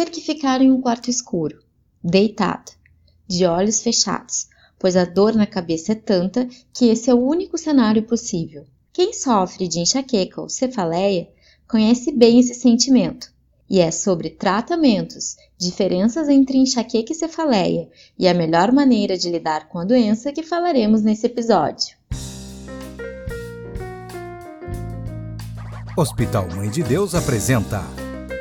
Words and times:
ter 0.00 0.08
que 0.08 0.22
ficar 0.22 0.62
em 0.62 0.70
um 0.70 0.80
quarto 0.80 1.10
escuro, 1.10 1.58
deitado, 2.02 2.72
de 3.28 3.44
olhos 3.44 3.82
fechados, 3.82 4.48
pois 4.78 4.96
a 4.96 5.04
dor 5.04 5.34
na 5.34 5.46
cabeça 5.46 5.92
é 5.92 5.94
tanta 5.94 6.48
que 6.72 6.86
esse 6.86 7.10
é 7.10 7.14
o 7.14 7.20
único 7.20 7.58
cenário 7.58 8.02
possível. 8.04 8.64
Quem 8.94 9.12
sofre 9.12 9.68
de 9.68 9.78
enxaqueca 9.78 10.40
ou 10.40 10.48
cefaleia 10.48 11.28
conhece 11.68 12.12
bem 12.12 12.38
esse 12.38 12.54
sentimento. 12.54 13.30
E 13.68 13.78
é 13.78 13.90
sobre 13.90 14.30
tratamentos, 14.30 15.36
diferenças 15.58 16.30
entre 16.30 16.56
enxaqueca 16.56 17.12
e 17.12 17.14
cefaleia 17.14 17.86
e 18.18 18.26
a 18.26 18.32
melhor 18.32 18.72
maneira 18.72 19.18
de 19.18 19.28
lidar 19.28 19.68
com 19.68 19.78
a 19.78 19.84
doença 19.84 20.32
que 20.32 20.42
falaremos 20.42 21.02
nesse 21.02 21.26
episódio. 21.26 21.94
Hospital 25.94 26.48
Mãe 26.56 26.70
de 26.70 26.82
Deus 26.82 27.14
apresenta 27.14 27.84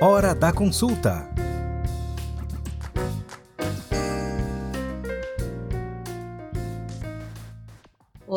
Hora 0.01 0.33
da 0.33 0.53
Consulta. 0.53 1.48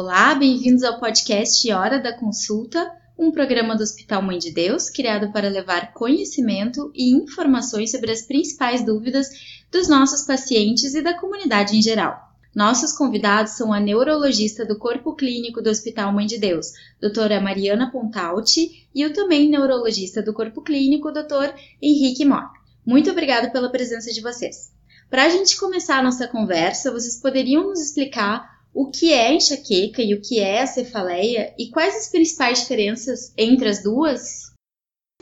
Olá, 0.05 0.35
bem-vindos 0.35 0.83
ao 0.83 0.99
podcast 0.99 1.73
Hora 1.73 2.01
da 2.01 2.13
Consulta, 2.13 2.91
um 3.17 3.31
programa 3.31 3.77
do 3.77 3.85
Hospital 3.85 4.21
Mãe 4.21 4.37
de 4.37 4.51
Deus 4.51 4.91
criado 4.91 5.31
para 5.31 5.49
levar 5.49 5.95
conhecimento 5.95 6.91
e 6.93 7.15
informações 7.15 7.93
sobre 7.93 8.11
as 8.11 8.23
principais 8.23 8.85
dúvidas 8.85 9.29
dos 9.71 9.87
nossos 9.87 10.23
pacientes 10.27 10.97
e 10.97 11.03
da 11.03 11.17
comunidade 11.17 11.77
em 11.77 11.81
geral. 11.81 12.19
Nossos 12.53 12.91
convidados 12.91 13.53
são 13.53 13.73
a 13.73 13.79
neurologista 13.79 14.67
do 14.67 14.77
Corpo 14.77 15.15
Clínico 15.15 15.63
do 15.63 15.71
Hospital 15.71 16.13
Mãe 16.13 16.27
de 16.27 16.37
Deus, 16.37 16.73
doutora 17.01 17.41
Mariana 17.41 17.89
Pontalti, 17.89 18.89
e 18.93 19.07
o 19.07 19.13
também 19.13 19.49
neurologista 19.49 20.21
do 20.21 20.35
Corpo 20.35 20.63
Clínico, 20.63 21.13
doutor 21.13 21.55
Henrique 21.81 22.25
Mor. 22.25 22.51
Muito 22.85 23.09
obrigada 23.09 23.53
pela 23.53 23.71
presença 23.71 24.13
de 24.13 24.21
vocês. 24.21 24.73
Para 25.09 25.27
a 25.27 25.29
gente 25.29 25.57
começar 25.57 25.99
a 25.99 26.03
nossa 26.03 26.27
conversa, 26.27 26.91
vocês 26.91 27.21
poderiam 27.21 27.69
nos 27.69 27.81
explicar 27.81 28.52
o 28.75 28.91
que 28.91 29.13
é 29.13 29.33
enxaqueca 29.33 30.03
e 30.03 30.15
o 30.15 30.21
que 30.21 30.41
é 30.41 30.63
a 30.63 30.67
cefaleia 30.67 31.55
e 31.59 31.71
quais 31.71 31.95
as 31.95 32.11
principais 32.11 32.61
diferenças 32.61 33.33
entre 33.37 33.69
as 33.69 33.83
duas? 33.83 34.53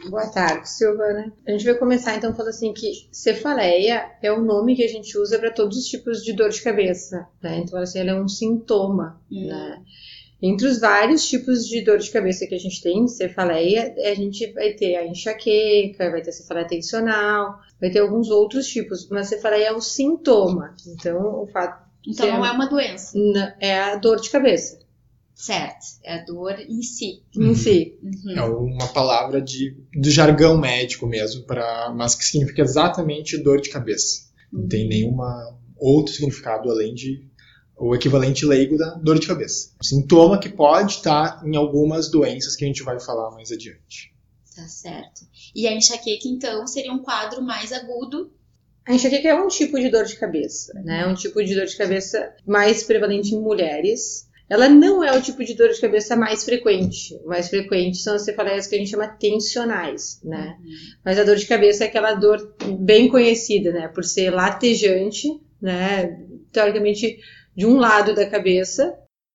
Boa 0.08 0.30
tarde, 0.30 0.68
Silvana. 0.70 1.32
A 1.46 1.50
gente 1.50 1.64
vai 1.64 1.74
começar 1.74 2.16
então 2.16 2.32
falando 2.32 2.50
assim 2.50 2.72
que 2.72 3.08
cefaleia 3.12 4.10
é 4.22 4.32
o 4.32 4.40
nome 4.40 4.74
que 4.74 4.84
a 4.84 4.88
gente 4.88 5.18
usa 5.18 5.38
para 5.38 5.50
todos 5.50 5.76
os 5.76 5.86
tipos 5.86 6.22
de 6.22 6.32
dor 6.32 6.48
de 6.48 6.62
cabeça, 6.62 7.28
né? 7.42 7.58
Então 7.58 7.78
assim, 7.78 7.98
ela 7.98 8.10
é 8.12 8.14
um 8.14 8.28
sintoma, 8.28 9.20
hum. 9.30 9.46
né? 9.46 9.82
Entre 10.42 10.66
os 10.66 10.80
vários 10.80 11.28
tipos 11.28 11.66
de 11.66 11.82
dor 11.82 11.98
de 11.98 12.10
cabeça 12.10 12.46
que 12.46 12.54
a 12.54 12.58
gente 12.58 12.80
tem, 12.80 13.06
cefaleia, 13.06 13.94
a 13.98 14.14
gente 14.14 14.50
vai 14.52 14.72
ter 14.72 14.96
a 14.96 15.06
enxaqueca, 15.06 16.10
vai 16.10 16.22
ter 16.22 16.30
a 16.30 16.32
cefaleia 16.32 16.66
tensional, 16.66 17.58
vai 17.78 17.90
ter 17.90 17.98
alguns 17.98 18.30
outros 18.30 18.66
tipos, 18.66 19.06
mas 19.10 19.28
cefaleia 19.28 19.66
é 19.66 19.72
o 19.72 19.82
sintoma. 19.82 20.74
Então, 20.86 21.42
o 21.42 21.46
fato 21.46 21.89
então 22.06 22.26
não 22.26 22.44
é 22.44 22.50
uma 22.50 22.68
doença. 22.68 23.16
É 23.58 23.78
a 23.78 23.96
dor 23.96 24.20
de 24.20 24.30
cabeça. 24.30 24.80
Certo, 25.34 25.86
é 26.04 26.16
a 26.16 26.24
dor 26.24 26.58
em 26.60 26.82
si. 26.82 27.22
Em 27.34 27.54
si. 27.54 27.98
Uhum. 28.02 28.36
É 28.36 28.42
uma 28.42 28.88
palavra 28.88 29.40
de, 29.40 29.74
do 29.94 30.10
jargão 30.10 30.58
médico 30.58 31.06
mesmo, 31.06 31.44
pra, 31.44 31.90
mas 31.96 32.14
que 32.14 32.24
significa 32.24 32.60
exatamente 32.60 33.42
dor 33.42 33.60
de 33.60 33.70
cabeça. 33.70 34.28
Não 34.52 34.68
tem 34.68 34.82
uhum. 34.82 34.88
nenhuma 34.90 35.58
outro 35.78 36.12
significado 36.12 36.70
além 36.70 36.92
de 36.92 37.24
o 37.74 37.94
equivalente 37.94 38.44
leigo 38.44 38.76
da 38.76 38.90
dor 38.96 39.18
de 39.18 39.26
cabeça. 39.26 39.70
Sintoma 39.80 40.38
que 40.38 40.50
pode 40.50 40.96
estar 40.96 41.40
em 41.42 41.56
algumas 41.56 42.10
doenças 42.10 42.54
que 42.54 42.64
a 42.64 42.68
gente 42.68 42.82
vai 42.82 43.00
falar 43.00 43.30
mais 43.30 43.50
adiante. 43.50 44.14
Tá 44.54 44.68
certo. 44.68 45.22
E 45.54 45.66
a 45.66 45.72
enxaqueca, 45.72 46.28
então, 46.28 46.66
seria 46.66 46.92
um 46.92 46.98
quadro 46.98 47.40
mais 47.40 47.72
agudo 47.72 48.30
a 48.90 48.94
enxaqueca 48.94 49.28
é 49.28 49.34
um 49.34 49.46
tipo 49.46 49.78
de 49.78 49.88
dor 49.88 50.04
de 50.04 50.16
cabeça, 50.16 50.72
né? 50.84 51.06
Um 51.06 51.14
tipo 51.14 51.42
de 51.44 51.54
dor 51.54 51.64
de 51.64 51.76
cabeça 51.76 52.34
mais 52.44 52.82
prevalente 52.82 53.32
em 53.32 53.40
mulheres. 53.40 54.28
Ela 54.48 54.68
não 54.68 55.04
é 55.04 55.16
o 55.16 55.22
tipo 55.22 55.44
de 55.44 55.54
dor 55.54 55.68
de 55.68 55.80
cabeça 55.80 56.16
mais 56.16 56.44
frequente. 56.44 57.14
O 57.24 57.28
mais 57.28 57.48
frequente 57.48 57.98
são 57.98 58.16
as 58.16 58.24
cefaleias 58.24 58.66
que 58.66 58.74
a 58.74 58.78
gente 58.78 58.90
chama 58.90 59.06
tensionais, 59.06 60.20
né? 60.24 60.56
Uhum. 60.58 60.70
Mas 61.04 61.20
a 61.20 61.22
dor 61.22 61.36
de 61.36 61.46
cabeça 61.46 61.84
é 61.84 61.86
aquela 61.86 62.14
dor 62.14 62.56
bem 62.80 63.08
conhecida, 63.08 63.70
né? 63.70 63.86
Por 63.86 64.02
ser 64.02 64.30
latejante, 64.30 65.28
né? 65.62 66.18
Teoricamente, 66.50 67.16
de 67.56 67.66
um 67.66 67.76
lado 67.76 68.12
da 68.12 68.28
cabeça, 68.28 68.92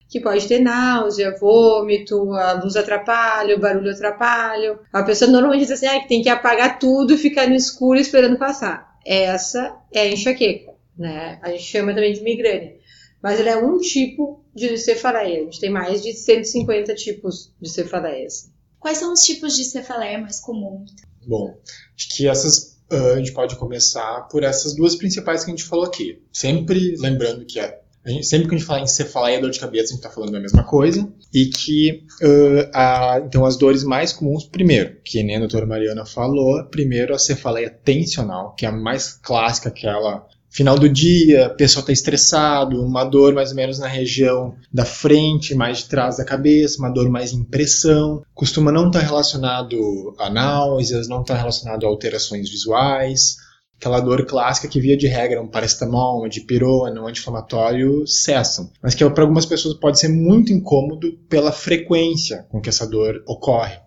que 0.09 0.19
pode 0.19 0.49
ter 0.49 0.59
náusea, 0.59 1.33
vômito, 1.39 2.33
a 2.33 2.61
luz 2.61 2.75
atrapalha, 2.75 3.55
o 3.55 3.59
barulho 3.59 3.91
atrapalha. 3.91 4.77
A 4.91 5.01
pessoa 5.01 5.31
normalmente 5.31 5.61
diz 5.61 5.71
assim, 5.71 5.88
ah, 5.88 6.01
que 6.01 6.09
tem 6.09 6.21
que 6.21 6.27
apagar 6.27 6.77
tudo 6.77 7.13
e 7.13 7.17
ficar 7.17 7.47
no 7.47 7.55
escuro 7.55 7.97
esperando 7.97 8.38
passar 8.38 8.94
essa 9.05 9.77
é 9.93 10.01
a 10.01 10.11
enxaqueca, 10.11 10.73
né? 10.97 11.39
A 11.41 11.51
gente 11.51 11.63
chama 11.63 11.93
também 11.93 12.13
de 12.13 12.21
migrânia. 12.21 12.75
Mas 13.21 13.39
ela 13.39 13.49
é 13.51 13.57
um 13.57 13.77
tipo 13.79 14.43
de 14.53 14.77
cefaleia. 14.77 15.41
A 15.41 15.43
gente 15.43 15.59
tem 15.59 15.69
mais 15.69 16.01
de 16.01 16.13
150 16.13 16.93
tipos 16.95 17.53
de 17.61 17.69
cefaleias. 17.69 18.51
Quais 18.79 18.97
são 18.97 19.13
os 19.13 19.21
tipos 19.21 19.55
de 19.55 19.63
cefaleia 19.63 20.19
mais 20.19 20.39
comuns? 20.39 20.91
Bom, 21.25 21.57
acho 21.95 22.15
que 22.15 22.27
essas 22.27 22.77
uh, 22.91 23.13
a 23.13 23.17
gente 23.17 23.33
pode 23.33 23.55
começar 23.55 24.27
por 24.29 24.44
essas 24.44 24.75
duas 24.75 24.95
principais 24.95 25.44
que 25.44 25.51
a 25.51 25.55
gente 25.55 25.63
falou 25.63 25.85
aqui. 25.85 26.21
Sempre 26.31 26.95
lembrando 26.99 27.45
que 27.45 27.59
a 27.59 27.75
Gente, 28.05 28.25
sempre 28.25 28.47
que 28.47 28.55
a 28.55 28.57
gente 28.57 28.67
fala 28.67 28.81
em 28.81 28.88
cefaleia 28.88 29.38
e 29.38 29.41
dor 29.41 29.49
de 29.49 29.59
cabeça, 29.59 29.85
a 29.85 29.95
gente 29.95 29.97
está 29.97 30.09
falando 30.09 30.31
da 30.31 30.39
mesma 30.39 30.63
coisa. 30.63 31.07
E 31.33 31.47
que, 31.47 32.03
uh, 32.21 32.69
a, 32.73 33.21
então, 33.25 33.45
as 33.45 33.57
dores 33.57 33.83
mais 33.83 34.13
comuns, 34.13 34.45
primeiro, 34.45 34.97
que 35.03 35.23
nem 35.23 35.38
a 35.38 35.39
doutora 35.39 35.66
Mariana 35.66 36.05
falou, 36.05 36.63
primeiro 36.65 37.15
a 37.15 37.19
cefaleia 37.19 37.69
tensional, 37.69 38.53
que 38.55 38.65
é 38.65 38.69
a 38.69 38.71
mais 38.71 39.13
clássica, 39.13 39.69
aquela 39.69 40.27
final 40.55 40.79
do 40.79 40.88
dia, 40.88 41.47
a 41.47 41.49
pessoa 41.49 41.81
está 41.81 41.91
estressado, 41.91 42.81
uma 42.81 43.03
dor 43.03 43.33
mais 43.33 43.49
ou 43.49 43.57
menos 43.57 43.77
na 43.77 43.88
região 43.88 44.55
da 44.71 44.85
frente, 44.85 45.53
mais 45.53 45.79
de 45.79 45.85
trás 45.85 46.15
da 46.15 46.23
cabeça, 46.23 46.79
uma 46.79 46.89
dor 46.89 47.09
mais 47.09 47.33
em 47.33 47.44
pressão. 47.44 48.23
Costuma 48.33 48.71
não 48.71 48.88
estar 48.88 49.01
tá 49.01 49.05
relacionado 49.05 50.15
a 50.17 50.29
náuseas, 50.29 51.09
não 51.09 51.21
estar 51.21 51.33
tá 51.33 51.39
relacionado 51.41 51.85
a 51.85 51.89
alterações 51.89 52.49
visuais 52.49 53.35
aquela 53.78 54.00
dor 54.00 54.25
clássica 54.25 54.68
que 54.68 54.80
via 54.80 54.97
de 54.97 55.08
regra 55.08 55.41
um 55.41 55.47
paracetamol, 55.47 56.19
uma 56.19 56.30
dipirona, 56.30 57.02
um 57.02 57.08
anti-inflamatório 57.08 58.08
cessam, 58.08 58.72
mas 58.81 58.96
que 58.96 59.08
para 59.09 59.24
algumas 59.24 59.46
pessoas 59.46 59.75
pode 59.75 60.00
ser 60.00 60.08
muito 60.08 60.52
incômodo 60.52 61.13
pela 61.30 61.52
frequência 61.52 62.46
com 62.50 62.62
que 62.62 62.69
essa 62.69 62.88
dor 62.88 63.24
ocorre. 63.28 63.78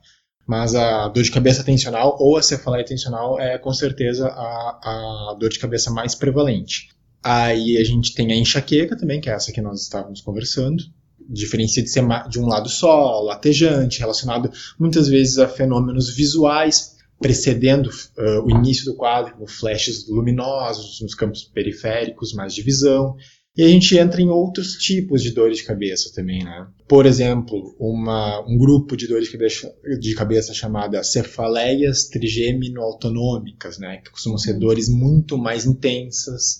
Mas 0.46 0.74
a 0.74 1.08
dor 1.08 1.22
de 1.22 1.30
cabeça 1.30 1.62
tensional 1.62 2.16
ou 2.18 2.36
a 2.36 2.42
cefaleia 2.42 2.84
tensional 2.84 3.38
é 3.38 3.58
com 3.58 3.72
certeza 3.72 4.28
a, 4.28 5.30
a 5.30 5.36
dor 5.38 5.50
de 5.50 5.58
cabeça 5.58 5.90
mais 5.90 6.14
prevalente. 6.14 6.88
Aí 7.22 7.76
a 7.76 7.84
gente 7.84 8.14
tem 8.14 8.32
a 8.32 8.36
enxaqueca 8.36 8.96
também, 8.96 9.20
que 9.20 9.28
é 9.28 9.34
essa 9.34 9.52
que 9.52 9.60
nós 9.60 9.82
estávamos 9.82 10.22
conversando, 10.22 10.82
diferencia 11.28 11.82
de 11.82 11.90
ser 11.90 12.02
de 12.30 12.40
um 12.40 12.46
lado 12.46 12.68
só, 12.68 13.20
latejante, 13.20 13.98
relacionado 14.00 14.50
muitas 14.78 15.08
vezes 15.08 15.38
a 15.38 15.46
fenômenos 15.46 16.14
visuais, 16.14 16.96
precedendo 17.18 17.88
uh, 17.88 18.44
o 18.44 18.50
início 18.50 18.84
do 18.84 18.96
quadro, 18.96 19.34
com 19.36 19.46
flashes 19.46 20.08
luminosos 20.08 21.00
nos 21.00 21.14
campos 21.14 21.44
periféricos, 21.44 22.32
mais 22.32 22.54
de 22.54 22.62
visão. 22.62 23.16
E 23.56 23.62
a 23.64 23.68
gente 23.68 23.98
entra 23.98 24.22
em 24.22 24.28
outros 24.28 24.74
tipos 24.74 25.20
de 25.20 25.32
dores 25.32 25.58
de 25.58 25.64
cabeça 25.64 26.12
também, 26.14 26.44
né? 26.44 26.68
Por 26.86 27.06
exemplo, 27.06 27.74
uma, 27.76 28.40
um 28.46 28.56
grupo 28.56 28.96
de 28.96 29.08
dores 29.08 29.26
de 29.26 29.32
cabeça, 29.32 29.74
de 29.98 30.14
cabeça 30.14 30.54
chamada 30.54 31.02
cefaleias 31.02 32.08
trigêmino-autonômicas, 32.08 33.78
né? 33.78 33.96
Que 33.96 34.12
costumam 34.12 34.38
ser 34.38 34.54
dores 34.54 34.88
muito 34.88 35.36
mais 35.36 35.66
intensas, 35.66 36.58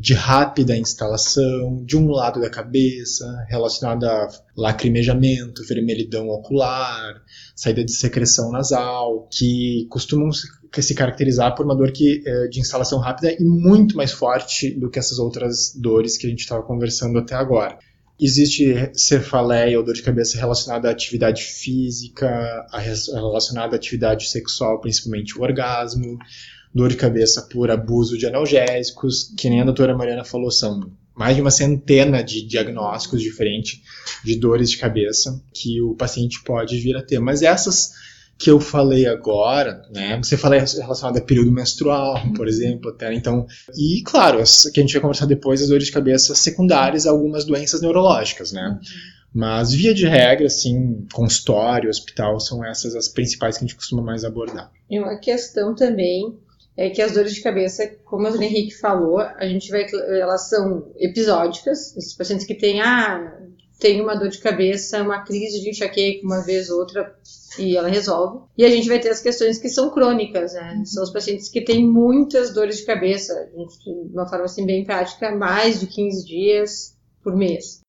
de 0.00 0.12
rápida 0.12 0.76
instalação, 0.76 1.84
de 1.84 1.96
um 1.96 2.10
lado 2.10 2.40
da 2.40 2.50
cabeça, 2.50 3.24
relacionada 3.48 4.10
a 4.10 4.28
lacrimejamento, 4.56 5.64
vermelhidão 5.64 6.28
ocular, 6.28 7.22
saída 7.54 7.84
de 7.84 7.92
secreção 7.92 8.50
nasal, 8.50 9.28
que 9.30 9.86
costumam 9.88 10.30
se 10.32 10.94
caracterizar 10.94 11.54
por 11.54 11.64
uma 11.64 11.76
dor 11.76 11.92
que, 11.92 12.22
de 12.50 12.58
instalação 12.58 12.98
rápida 12.98 13.32
e 13.38 13.44
muito 13.44 13.96
mais 13.96 14.10
forte 14.10 14.70
do 14.78 14.90
que 14.90 14.98
essas 14.98 15.18
outras 15.18 15.72
dores 15.76 16.18
que 16.18 16.26
a 16.26 16.30
gente 16.30 16.40
estava 16.40 16.62
conversando 16.62 17.18
até 17.18 17.34
agora. 17.34 17.78
Existe 18.20 18.90
cefaleia 18.94 19.78
ou 19.78 19.84
dor 19.84 19.94
de 19.94 20.02
cabeça 20.02 20.38
relacionada 20.38 20.88
à 20.88 20.92
atividade 20.92 21.42
física, 21.42 22.66
relacionada 22.72 23.74
à 23.74 23.76
atividade 23.76 24.28
sexual, 24.28 24.80
principalmente 24.80 25.38
o 25.38 25.42
orgasmo, 25.42 26.18
dor 26.74 26.88
de 26.88 26.96
cabeça 26.96 27.42
por 27.42 27.70
abuso 27.70 28.16
de 28.16 28.26
analgésicos, 28.26 29.32
que 29.36 29.48
nem 29.48 29.60
a 29.60 29.64
doutora 29.64 29.96
Mariana 29.96 30.24
falou, 30.24 30.50
são 30.50 30.90
mais 31.14 31.36
de 31.36 31.42
uma 31.42 31.50
centena 31.50 32.22
de 32.22 32.42
diagnósticos 32.46 33.20
diferentes 33.20 33.80
de 34.24 34.36
dores 34.36 34.70
de 34.70 34.78
cabeça 34.78 35.42
que 35.52 35.80
o 35.80 35.94
paciente 35.94 36.42
pode 36.42 36.78
vir 36.78 36.96
a 36.96 37.02
ter. 37.02 37.18
Mas 37.18 37.42
essas 37.42 37.92
que 38.38 38.50
eu 38.50 38.58
falei 38.58 39.06
agora, 39.06 39.82
né? 39.92 40.16
Você 40.16 40.36
falou 40.36 40.58
relacionada 40.58 41.18
a 41.18 41.22
período 41.22 41.52
menstrual, 41.52 42.20
por 42.34 42.48
exemplo, 42.48 42.90
até 42.90 43.12
então. 43.14 43.46
E 43.76 44.02
claro, 44.02 44.38
que 44.72 44.80
a 44.80 44.82
gente 44.82 44.92
vai 44.92 45.02
conversar 45.02 45.26
depois 45.26 45.62
as 45.62 45.68
dores 45.68 45.86
de 45.86 45.92
cabeça 45.92 46.34
secundárias 46.34 47.06
a 47.06 47.10
algumas 47.10 47.44
doenças 47.44 47.80
neurológicas, 47.80 48.50
né? 48.50 48.80
Mas 49.32 49.72
via 49.72 49.94
de 49.94 50.06
regra, 50.06 50.46
assim, 50.46 51.06
consultório, 51.12 51.88
hospital, 51.88 52.38
são 52.40 52.64
essas 52.64 52.94
as 52.94 53.08
principais 53.08 53.56
que 53.56 53.64
a 53.64 53.66
gente 53.66 53.76
costuma 53.76 54.02
mais 54.02 54.24
abordar. 54.24 54.70
E 54.90 54.98
uma 54.98 55.16
questão 55.18 55.74
também 55.74 56.36
é 56.76 56.90
que 56.90 57.02
as 57.02 57.12
dores 57.12 57.34
de 57.34 57.42
cabeça, 57.42 57.86
como 58.04 58.28
o 58.28 58.42
Henrique 58.42 58.74
falou, 58.74 59.18
a 59.18 59.46
gente 59.46 59.70
vai, 59.70 59.86
elas 60.18 60.48
são 60.48 60.92
episódicas. 60.96 61.96
Esses 61.96 62.14
pacientes 62.14 62.46
que 62.46 62.54
têm, 62.54 62.80
ah, 62.80 63.38
tem 63.78 64.00
uma 64.00 64.14
dor 64.14 64.28
de 64.28 64.38
cabeça, 64.38 65.02
uma 65.02 65.22
crise 65.24 65.60
de 65.60 65.70
enxaqueca 65.70 66.24
uma 66.24 66.40
vez 66.40 66.70
ou 66.70 66.78
outra 66.78 67.14
e 67.58 67.76
ela 67.76 67.88
resolve. 67.88 68.44
E 68.56 68.64
a 68.64 68.70
gente 68.70 68.88
vai 68.88 69.00
ter 69.00 69.10
as 69.10 69.20
questões 69.20 69.58
que 69.58 69.68
são 69.68 69.90
crônicas, 69.90 70.54
né? 70.54 70.76
Uhum. 70.78 70.86
São 70.86 71.02
os 71.02 71.10
pacientes 71.10 71.48
que 71.48 71.60
têm 71.60 71.86
muitas 71.86 72.54
dores 72.54 72.78
de 72.78 72.86
cabeça, 72.86 73.34
de 73.54 74.12
uma 74.12 74.26
forma 74.26 74.44
assim 74.44 74.64
bem 74.64 74.84
prática, 74.84 75.34
mais 75.34 75.80
de 75.80 75.86
15 75.86 76.24
dias 76.24 76.96
por 77.22 77.36
mês. 77.36 77.80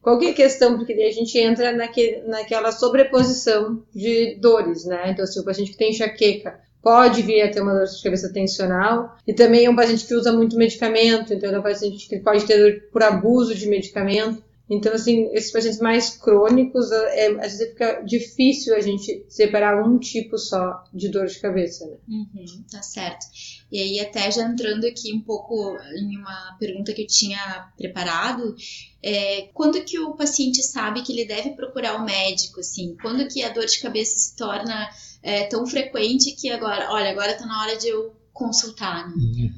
Qualquer 0.00 0.34
questão, 0.34 0.76
porque 0.76 0.96
daí 0.96 1.06
a 1.06 1.12
gente 1.12 1.38
entra 1.38 1.70
naquele, 1.72 2.22
naquela 2.26 2.72
sobreposição 2.72 3.84
de 3.94 4.36
dores, 4.40 4.84
né? 4.84 5.10
Então, 5.10 5.24
se 5.26 5.38
o 5.38 5.44
paciente 5.44 5.70
que 5.70 5.78
tem 5.78 5.90
enxaqueca 5.90 6.58
pode 6.82 7.22
vir 7.22 7.42
a 7.42 7.50
ter 7.50 7.60
uma 7.60 7.74
dor 7.74 7.86
de 7.86 8.02
cabeça 8.02 8.32
tensional, 8.32 9.16
e 9.26 9.32
também 9.32 9.64
é 9.64 9.70
um 9.70 9.76
paciente 9.76 10.06
que 10.06 10.14
usa 10.14 10.32
muito 10.32 10.56
medicamento, 10.56 11.32
então 11.32 11.50
é 11.50 11.58
um 11.58 11.62
paciente 11.62 12.08
que 12.08 12.18
pode 12.18 12.44
ter 12.44 12.58
dor 12.58 12.82
por 12.90 13.02
abuso 13.02 13.54
de 13.54 13.66
medicamento. 13.66 14.42
Então, 14.70 14.94
assim, 14.94 15.28
esses 15.34 15.52
pacientes 15.52 15.80
mais 15.80 16.16
crônicos, 16.16 16.90
é, 16.90 17.26
às 17.44 17.52
vezes 17.52 17.68
fica 17.72 18.00
difícil 18.00 18.74
a 18.74 18.80
gente 18.80 19.22
separar 19.28 19.86
um 19.86 19.98
tipo 19.98 20.38
só 20.38 20.82
de 20.94 21.10
dor 21.10 21.26
de 21.26 21.38
cabeça, 21.40 21.86
né? 21.86 21.96
Uhum, 22.08 22.64
tá 22.70 22.80
certo. 22.80 23.26
E 23.70 23.78
aí, 23.78 24.00
até 24.00 24.30
já 24.30 24.44
entrando 24.44 24.86
aqui 24.86 25.12
um 25.12 25.20
pouco 25.20 25.76
em 25.94 26.16
uma 26.16 26.56
pergunta 26.58 26.92
que 26.94 27.02
eu 27.02 27.06
tinha 27.06 27.70
preparado, 27.76 28.54
é, 29.02 29.48
quando 29.52 29.84
que 29.84 29.98
o 29.98 30.14
paciente 30.14 30.62
sabe 30.62 31.02
que 31.02 31.12
ele 31.12 31.26
deve 31.26 31.50
procurar 31.50 31.96
o 31.96 32.04
médico, 32.04 32.60
assim? 32.60 32.96
Quando 33.02 33.28
que 33.28 33.42
a 33.42 33.50
dor 33.50 33.66
de 33.66 33.78
cabeça 33.78 34.16
se 34.16 34.36
torna 34.36 34.88
é, 35.22 35.44
tão 35.44 35.66
frequente 35.66 36.34
que 36.34 36.50
agora, 36.50 36.90
olha, 36.90 37.10
agora 37.10 37.34
tá 37.34 37.46
na 37.46 37.62
hora 37.62 37.76
de 37.76 37.88
eu 37.88 38.14
consultar, 38.32 39.08
né? 39.08 39.14
Uhum. 39.16 39.52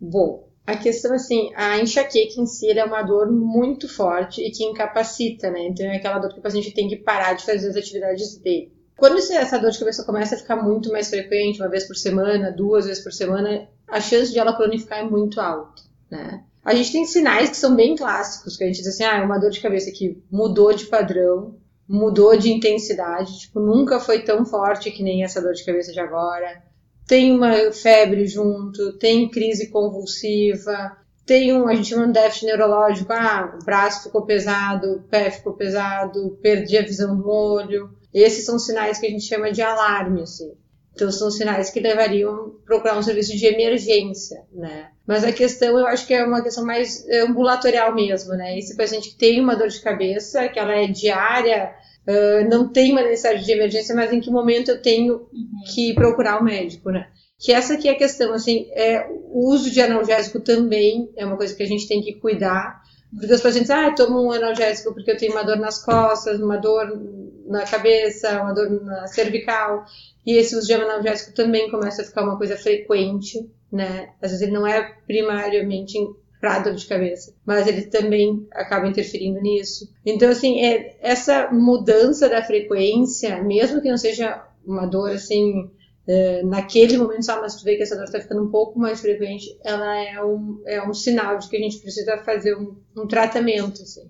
Bom, 0.00 0.48
a 0.66 0.76
questão, 0.76 1.14
assim, 1.14 1.50
a 1.56 1.78
enxaqueca 1.78 2.40
em 2.40 2.46
si 2.46 2.70
é 2.70 2.84
uma 2.84 3.02
dor 3.02 3.30
muito 3.30 3.88
forte 3.88 4.40
e 4.40 4.50
que 4.50 4.64
incapacita, 4.64 5.50
né? 5.50 5.66
Então 5.66 5.86
é 5.86 5.96
aquela 5.96 6.18
dor 6.18 6.32
que 6.32 6.38
o 6.38 6.42
paciente 6.42 6.72
tem 6.72 6.88
que 6.88 6.96
parar 6.96 7.34
de 7.34 7.44
fazer 7.44 7.68
as 7.68 7.76
atividades 7.76 8.36
dele. 8.38 8.72
Quando 8.96 9.16
essa 9.16 9.58
dor 9.58 9.70
de 9.70 9.78
cabeça 9.78 10.04
começa 10.04 10.34
a 10.34 10.38
ficar 10.38 10.56
muito 10.56 10.90
mais 10.90 11.08
frequente, 11.08 11.60
uma 11.60 11.70
vez 11.70 11.86
por 11.86 11.96
semana, 11.96 12.50
duas 12.50 12.84
vezes 12.84 13.02
por 13.02 13.12
semana, 13.12 13.68
a 13.86 14.00
chance 14.00 14.32
de 14.32 14.38
ela 14.38 14.56
cronificar 14.56 14.98
é 14.98 15.04
muito 15.04 15.40
alta, 15.40 15.82
né? 16.10 16.44
A 16.64 16.74
gente 16.74 16.92
tem 16.92 17.06
sinais 17.06 17.48
que 17.48 17.56
são 17.56 17.74
bem 17.74 17.96
clássicos, 17.96 18.56
que 18.56 18.64
a 18.64 18.66
gente 18.66 18.76
diz 18.76 18.88
assim, 18.88 19.04
ah, 19.04 19.18
é 19.18 19.24
uma 19.24 19.38
dor 19.38 19.50
de 19.50 19.60
cabeça 19.60 19.90
que 19.90 20.22
mudou 20.30 20.74
de 20.74 20.84
padrão, 20.84 21.56
mudou 21.88 22.36
de 22.36 22.52
intensidade, 22.52 23.38
tipo, 23.38 23.60
nunca 23.60 23.98
foi 23.98 24.22
tão 24.22 24.44
forte 24.44 24.90
que 24.90 25.02
nem 25.02 25.24
essa 25.24 25.40
dor 25.40 25.54
de 25.54 25.64
cabeça 25.64 25.92
de 25.92 26.00
agora 26.00 26.62
tem 27.08 27.34
uma 27.34 27.72
febre 27.72 28.26
junto, 28.26 28.92
tem 28.98 29.30
crise 29.30 29.68
convulsiva, 29.68 30.94
tem 31.24 31.54
um, 31.54 31.66
a 31.66 31.74
gente 31.74 31.88
chama 31.88 32.06
de 32.06 32.12
déficit 32.12 32.44
neurológico, 32.44 33.10
ah, 33.14 33.58
o 33.60 33.64
braço 33.64 34.04
ficou 34.04 34.26
pesado, 34.26 34.92
o 34.92 35.02
pé 35.04 35.30
ficou 35.30 35.54
pesado, 35.54 36.38
perdi 36.42 36.76
a 36.76 36.82
visão 36.82 37.16
do 37.16 37.26
olho. 37.26 37.90
Esses 38.12 38.44
são 38.44 38.58
sinais 38.58 38.98
que 38.98 39.06
a 39.06 39.10
gente 39.10 39.24
chama 39.24 39.50
de 39.50 39.62
alarme, 39.62 40.22
assim. 40.22 40.52
Então 40.98 41.12
são 41.12 41.30
sinais 41.30 41.70
que 41.70 41.78
levariam 41.78 42.34
a 42.34 42.66
procurar 42.66 42.98
um 42.98 43.02
serviço 43.04 43.36
de 43.36 43.46
emergência, 43.46 44.42
né? 44.52 44.88
Mas 45.06 45.22
a 45.22 45.30
questão, 45.30 45.78
eu 45.78 45.86
acho 45.86 46.04
que 46.04 46.12
é 46.12 46.24
uma 46.24 46.42
questão 46.42 46.64
mais 46.64 47.06
ambulatorial 47.08 47.94
mesmo, 47.94 48.34
né? 48.34 48.58
Esse 48.58 48.76
paciente 48.76 49.10
que 49.10 49.14
tem 49.14 49.40
uma 49.40 49.54
dor 49.54 49.68
de 49.68 49.80
cabeça, 49.80 50.48
que 50.48 50.58
ela 50.58 50.74
é 50.74 50.88
diária, 50.88 51.72
uh, 52.04 52.50
não 52.50 52.68
tem 52.68 52.90
uma 52.90 53.02
necessidade 53.02 53.44
de 53.44 53.52
emergência, 53.52 53.94
mas 53.94 54.12
em 54.12 54.18
que 54.18 54.28
momento 54.28 54.72
eu 54.72 54.82
tenho 54.82 55.28
uhum. 55.32 55.62
que 55.72 55.94
procurar 55.94 56.40
o 56.40 56.44
médico, 56.44 56.90
né? 56.90 57.06
Que 57.38 57.52
essa 57.52 57.74
aqui 57.74 57.88
é 57.88 57.92
a 57.92 57.96
questão, 57.96 58.32
assim, 58.32 58.66
é, 58.72 59.06
o 59.08 59.50
uso 59.50 59.70
de 59.70 59.80
analgésico 59.80 60.40
também 60.40 61.08
é 61.16 61.24
uma 61.24 61.36
coisa 61.36 61.54
que 61.54 61.62
a 61.62 61.66
gente 61.66 61.86
tem 61.86 62.02
que 62.02 62.14
cuidar, 62.14 62.82
porque 63.16 63.32
os 63.32 63.40
pacientes, 63.40 63.70
ah, 63.70 63.84
eu 63.84 63.94
tomo 63.94 64.20
um 64.20 64.32
analgésico 64.32 64.92
porque 64.92 65.12
eu 65.12 65.16
tenho 65.16 65.30
uma 65.30 65.44
dor 65.44 65.58
nas 65.58 65.80
costas, 65.80 66.40
uma 66.40 66.56
dor 66.56 67.00
na 67.48 67.64
cabeça, 67.64 68.42
uma 68.42 68.52
dor 68.52 68.70
na 68.82 69.06
cervical, 69.06 69.84
e 70.26 70.36
esse 70.36 70.54
uso 70.54 70.66
de 70.66 70.74
analgésico 70.74 71.34
também 71.34 71.70
começa 71.70 72.02
a 72.02 72.04
ficar 72.04 72.22
uma 72.22 72.36
coisa 72.36 72.56
frequente, 72.56 73.50
né? 73.72 74.10
Às 74.20 74.30
vezes 74.30 74.42
ele 74.42 74.52
não 74.52 74.66
é 74.66 74.94
primariamente 75.06 75.98
para 76.40 76.60
dor 76.60 76.74
de 76.74 76.86
cabeça, 76.86 77.34
mas 77.44 77.66
ele 77.66 77.82
também 77.82 78.46
acaba 78.52 78.86
interferindo 78.86 79.40
nisso. 79.40 79.90
Então, 80.06 80.30
assim, 80.30 80.60
é, 80.64 80.96
essa 81.00 81.50
mudança 81.50 82.28
da 82.28 82.42
frequência, 82.42 83.42
mesmo 83.42 83.80
que 83.80 83.90
não 83.90 83.98
seja 83.98 84.44
uma 84.64 84.86
dor 84.86 85.10
assim, 85.10 85.70
é, 86.06 86.42
naquele 86.42 86.96
momento 86.96 87.24
só, 87.24 87.40
mas 87.40 87.56
tu 87.56 87.64
vê 87.64 87.76
que 87.76 87.82
essa 87.82 87.96
dor 87.96 88.04
está 88.04 88.20
ficando 88.20 88.44
um 88.44 88.50
pouco 88.50 88.78
mais 88.78 89.00
frequente, 89.00 89.58
ela 89.64 89.96
é 89.96 90.22
um, 90.22 90.62
é 90.66 90.86
um 90.86 90.94
sinal 90.94 91.38
de 91.38 91.48
que 91.48 91.56
a 91.56 91.60
gente 91.60 91.78
precisa 91.78 92.18
fazer 92.18 92.56
um, 92.56 92.76
um 92.96 93.06
tratamento, 93.06 93.82
assim. 93.82 94.08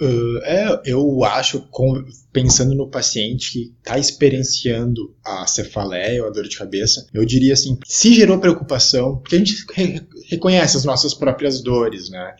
Uh, 0.00 0.38
é, 0.42 0.82
eu 0.86 1.22
acho, 1.22 1.60
com, 1.70 2.04
pensando 2.32 2.74
no 2.74 2.88
paciente 2.88 3.52
que 3.52 3.74
está 3.78 3.98
experienciando 3.98 5.14
a 5.24 5.46
cefaleia 5.46 6.22
ou 6.22 6.28
a 6.28 6.32
dor 6.32 6.48
de 6.48 6.56
cabeça, 6.56 7.06
eu 7.14 7.24
diria 7.24 7.52
assim, 7.52 7.78
se 7.86 8.12
gerou 8.12 8.40
preocupação, 8.40 9.18
porque 9.18 9.36
a 9.36 9.38
gente 9.38 9.64
re 9.72 10.00
reconhece 10.28 10.76
as 10.76 10.84
nossas 10.84 11.14
próprias 11.14 11.62
dores, 11.62 12.10
né? 12.10 12.34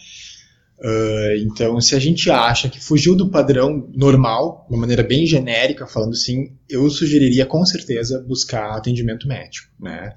Uh, 0.80 1.36
então, 1.46 1.80
se 1.80 1.94
a 1.94 2.00
gente 2.00 2.28
acha 2.28 2.68
que 2.68 2.80
fugiu 2.80 3.14
do 3.14 3.30
padrão 3.30 3.88
normal, 3.94 4.66
de 4.68 4.74
uma 4.74 4.80
maneira 4.80 5.04
bem 5.04 5.24
genérica, 5.24 5.86
falando 5.86 6.14
assim, 6.14 6.56
eu 6.68 6.90
sugeriria 6.90 7.46
com 7.46 7.64
certeza 7.64 8.20
buscar 8.26 8.76
atendimento 8.76 9.28
médico, 9.28 9.68
né? 9.78 10.12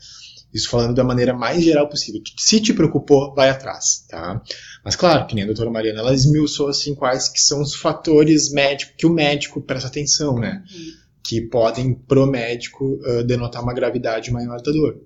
Isso 0.56 0.70
falando 0.70 0.96
da 0.96 1.04
maneira 1.04 1.34
mais 1.34 1.62
geral 1.62 1.90
possível. 1.90 2.22
Se 2.38 2.62
te 2.62 2.74
preocupou, 2.74 3.36
vai 3.36 3.50
atrás, 3.50 4.06
tá? 4.10 4.42
Mas 4.86 4.96
claro, 4.96 5.28
que 5.28 5.36
nem 5.36 5.44
a 5.44 5.48
doutora 5.48 5.70
Mariana, 5.70 6.00
ela 6.00 6.14
esmiuçou 6.14 6.70
assim 6.70 6.96
quais 6.96 7.28
que 7.28 7.42
são 7.42 7.62
os 7.62 7.76
fatores 7.76 8.54
médicos 8.54 8.96
que 8.98 9.06
o 9.06 9.14
médico 9.14 9.62
presta 9.62 9.90
atenção, 9.90 10.40
né? 10.40 10.64
Uhum. 10.74 10.92
Que 11.22 11.42
podem 11.42 11.94
pro 11.94 12.26
médico 12.26 12.98
uh, 13.06 13.22
denotar 13.26 13.62
uma 13.62 13.74
gravidade 13.74 14.32
maior 14.32 14.62
da 14.62 14.72
dor. 14.72 14.98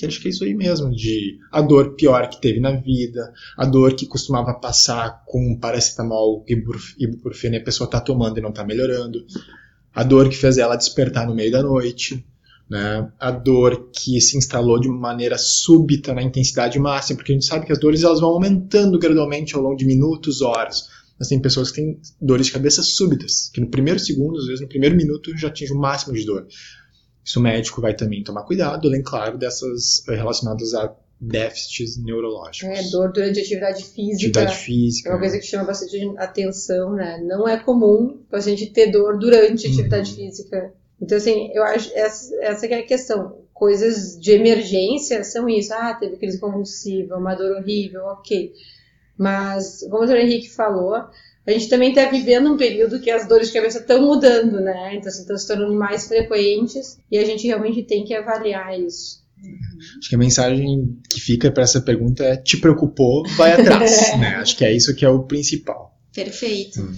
E 0.00 0.06
acho 0.06 0.20
que 0.20 0.28
é 0.28 0.30
isso 0.30 0.44
aí 0.44 0.54
mesmo, 0.54 0.94
de 0.94 1.36
a 1.50 1.60
dor 1.60 1.96
pior 1.96 2.28
que 2.28 2.40
teve 2.40 2.60
na 2.60 2.70
vida, 2.76 3.32
a 3.56 3.64
dor 3.64 3.92
que 3.96 4.06
costumava 4.06 4.54
passar 4.54 5.24
com 5.26 5.58
paracetamol 5.58 6.44
e 6.46 6.52
ibuprofeno 7.02 7.56
e 7.56 7.58
a 7.58 7.64
pessoa 7.64 7.90
tá 7.90 7.98
tomando 7.98 8.38
e 8.38 8.42
não 8.42 8.52
tá 8.52 8.62
melhorando, 8.62 9.26
a 9.92 10.04
dor 10.04 10.28
que 10.28 10.36
fez 10.36 10.58
ela 10.58 10.76
despertar 10.76 11.26
no 11.26 11.34
meio 11.34 11.50
da 11.50 11.62
noite, 11.62 12.24
né? 12.68 13.10
A 13.18 13.30
dor 13.30 13.90
que 13.92 14.20
se 14.20 14.36
instalou 14.36 14.80
de 14.80 14.88
maneira 14.88 15.38
súbita 15.38 16.12
na 16.12 16.22
intensidade 16.22 16.78
máxima, 16.78 17.16
porque 17.16 17.32
a 17.32 17.34
gente 17.34 17.46
sabe 17.46 17.66
que 17.66 17.72
as 17.72 17.78
dores 17.78 18.02
elas 18.02 18.20
vão 18.20 18.30
aumentando 18.30 18.98
gradualmente 18.98 19.54
ao 19.54 19.62
longo 19.62 19.76
de 19.76 19.86
minutos, 19.86 20.42
horas. 20.42 20.88
Mas 21.18 21.28
tem 21.28 21.40
pessoas 21.40 21.70
que 21.70 21.80
têm 21.80 21.98
dores 22.20 22.46
de 22.46 22.52
cabeça 22.52 22.82
súbitas, 22.82 23.50
que 23.52 23.60
no 23.60 23.68
primeiro 23.68 23.98
segundo, 23.98 24.38
às 24.38 24.46
vezes 24.46 24.60
no 24.60 24.68
primeiro 24.68 24.96
minuto, 24.96 25.36
já 25.36 25.48
atinge 25.48 25.72
o 25.72 25.78
máximo 25.78 26.14
de 26.14 26.26
dor. 26.26 26.46
Isso 27.24 27.40
o 27.40 27.42
médico 27.42 27.80
vai 27.80 27.94
também 27.94 28.22
tomar 28.22 28.42
cuidado, 28.42 28.86
além, 28.86 29.02
claro, 29.02 29.38
dessas 29.38 30.06
eh, 30.08 30.14
relacionadas 30.14 30.74
a 30.74 30.94
déficits 31.20 31.96
neurológicos. 31.96 32.68
É, 32.68 32.90
dor 32.90 33.10
durante 33.12 33.38
a 33.38 33.42
atividade 33.42 33.84
física. 33.84 34.40
Atividade 34.40 34.56
física. 34.56 35.08
É 35.08 35.12
uma 35.12 35.18
coisa 35.18 35.38
que 35.38 35.46
chama 35.46 35.64
bastante 35.64 35.98
atenção, 36.18 36.94
né? 36.94 37.18
Não 37.26 37.48
é 37.48 37.56
comum 37.58 38.20
a 38.30 38.40
gente 38.40 38.70
ter 38.70 38.90
dor 38.90 39.18
durante 39.18 39.66
a 39.66 39.70
atividade 39.70 40.10
uhum. 40.10 40.16
física. 40.16 40.74
Então, 41.00 41.18
assim, 41.18 41.50
eu 41.52 41.62
acho 41.62 41.90
essa, 41.94 42.34
essa 42.42 42.66
é 42.66 42.80
a 42.80 42.86
questão. 42.86 43.44
Coisas 43.52 44.18
de 44.18 44.32
emergência 44.32 45.22
são 45.24 45.48
isso. 45.48 45.72
Ah, 45.74 45.94
teve 45.94 46.16
crise 46.16 46.38
convulsiva, 46.38 47.16
uma 47.16 47.34
dor 47.34 47.56
horrível, 47.56 48.02
ok. 48.04 48.52
Mas, 49.18 49.80
como 49.90 50.04
o 50.04 50.06
Dr. 50.06 50.16
Henrique 50.16 50.50
falou, 50.50 50.94
a 50.94 51.50
gente 51.50 51.68
também 51.68 51.90
está 51.90 52.06
vivendo 52.10 52.52
um 52.52 52.56
período 52.56 53.00
que 53.00 53.10
as 53.10 53.26
dores 53.26 53.48
de 53.48 53.54
cabeça 53.54 53.78
estão 53.78 54.02
mudando, 54.02 54.60
né? 54.60 54.94
Então, 54.94 55.08
assim, 55.08 55.22
estão 55.22 55.36
se 55.36 55.46
tornando 55.46 55.74
mais 55.74 56.06
frequentes 56.08 56.98
e 57.10 57.18
a 57.18 57.24
gente 57.24 57.46
realmente 57.46 57.82
tem 57.82 58.04
que 58.04 58.14
avaliar 58.14 58.78
isso. 58.78 59.24
Acho 59.98 60.08
que 60.08 60.14
a 60.14 60.18
mensagem 60.18 60.98
que 61.08 61.20
fica 61.20 61.50
para 61.50 61.62
essa 61.62 61.80
pergunta 61.80 62.24
é: 62.24 62.36
te 62.36 62.56
preocupou, 62.56 63.22
vai 63.36 63.52
atrás. 63.52 64.12
né? 64.18 64.36
Acho 64.36 64.56
que 64.56 64.64
é 64.64 64.72
isso 64.72 64.94
que 64.94 65.04
é 65.04 65.08
o 65.08 65.22
principal. 65.24 65.94
Perfeito. 66.12 66.80
Hum. 66.80 66.94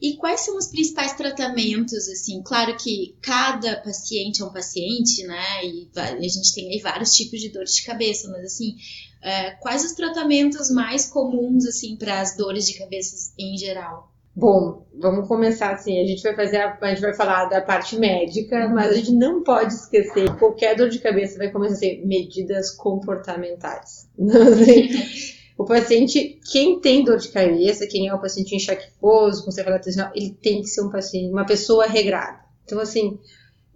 E 0.00 0.16
quais 0.16 0.40
são 0.40 0.56
os 0.56 0.68
principais 0.68 1.12
tratamentos, 1.12 2.08
assim? 2.08 2.42
Claro 2.42 2.74
que 2.76 3.16
cada 3.20 3.76
paciente 3.76 4.40
é 4.40 4.44
um 4.44 4.52
paciente, 4.52 5.26
né? 5.26 5.64
E 5.64 5.90
a 5.94 6.28
gente 6.28 6.54
tem 6.54 6.72
aí 6.72 6.80
vários 6.80 7.12
tipos 7.12 7.38
de 7.38 7.50
dores 7.50 7.74
de 7.74 7.84
cabeça, 7.84 8.28
mas 8.30 8.44
assim, 8.44 8.76
é, 9.22 9.50
quais 9.52 9.84
os 9.84 9.92
tratamentos 9.92 10.70
mais 10.70 11.06
comuns, 11.06 11.66
assim, 11.66 11.96
para 11.96 12.20
as 12.20 12.34
dores 12.34 12.66
de 12.66 12.78
cabeça 12.78 13.32
em 13.38 13.58
geral? 13.58 14.10
Bom, 14.34 14.86
vamos 14.98 15.28
começar 15.28 15.72
assim. 15.72 16.00
A 16.00 16.06
gente 16.06 16.22
vai 16.22 16.34
fazer, 16.34 16.56
a, 16.58 16.78
a 16.80 16.88
gente 16.88 17.02
vai 17.02 17.12
falar 17.12 17.46
da 17.46 17.60
parte 17.60 17.98
médica, 17.98 18.68
mas 18.68 18.92
a 18.92 18.94
gente 18.94 19.12
não 19.12 19.42
pode 19.42 19.74
esquecer 19.74 20.30
que 20.30 20.38
qualquer 20.38 20.76
dor 20.76 20.88
de 20.88 20.98
cabeça 20.98 21.36
vai 21.36 21.50
começar 21.50 21.74
a 21.74 21.78
ser 21.78 22.06
medidas 22.06 22.70
comportamentais. 22.70 24.08
O 25.60 25.64
paciente, 25.66 26.40
quem 26.50 26.80
tem 26.80 27.04
dor 27.04 27.18
de 27.18 27.28
cabeça, 27.28 27.86
quem 27.86 28.08
é 28.08 28.14
o 28.14 28.18
paciente 28.18 28.56
enxaquecoso, 28.56 29.44
com 29.44 29.50
cefaleia 29.50 29.78
tensional, 29.78 30.10
ele 30.14 30.30
tem 30.30 30.62
que 30.62 30.68
ser 30.68 30.80
um 30.80 30.88
paciente, 30.88 31.30
uma 31.30 31.44
pessoa 31.44 31.86
regrada. 31.86 32.40
Então, 32.64 32.80
assim, 32.80 33.18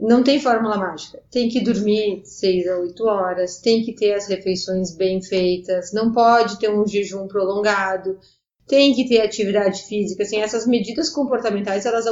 não 0.00 0.24
tem 0.24 0.40
fórmula 0.40 0.78
mágica. 0.78 1.20
Tem 1.30 1.46
que 1.46 1.60
dormir 1.60 2.22
6 2.24 2.68
a 2.68 2.78
8 2.78 3.04
horas, 3.04 3.58
tem 3.58 3.84
que 3.84 3.92
ter 3.92 4.14
as 4.14 4.26
refeições 4.26 4.96
bem 4.96 5.20
feitas, 5.22 5.92
não 5.92 6.10
pode 6.10 6.58
ter 6.58 6.70
um 6.70 6.86
jejum 6.86 7.28
prolongado, 7.28 8.18
tem 8.66 8.94
que 8.94 9.06
ter 9.06 9.20
atividade 9.20 9.82
física. 9.82 10.22
Assim, 10.22 10.38
essas 10.38 10.66
medidas 10.66 11.10
comportamentais 11.10 11.84
elas, 11.84 12.06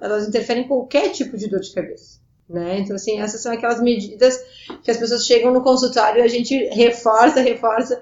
elas 0.00 0.28
interferem 0.28 0.62
em 0.62 0.68
qualquer 0.68 1.10
tipo 1.10 1.36
de 1.36 1.48
dor 1.48 1.58
de 1.58 1.74
cabeça. 1.74 2.20
Né? 2.48 2.78
Então, 2.78 2.94
assim, 2.94 3.18
essas 3.18 3.40
são 3.40 3.52
aquelas 3.52 3.82
medidas 3.82 4.40
que 4.84 4.90
as 4.92 4.96
pessoas 4.96 5.26
chegam 5.26 5.52
no 5.52 5.64
consultório 5.64 6.20
e 6.20 6.22
a 6.22 6.28
gente 6.28 6.54
reforça, 6.66 7.40
reforça. 7.40 8.00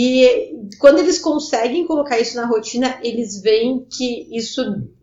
E 0.00 0.68
quando 0.78 1.00
eles 1.00 1.18
conseguem 1.18 1.84
colocar 1.84 2.20
isso 2.20 2.36
na 2.36 2.46
rotina, 2.46 3.00
eles 3.02 3.40
veem 3.42 3.84
que 3.90 4.28
isso 4.30 4.62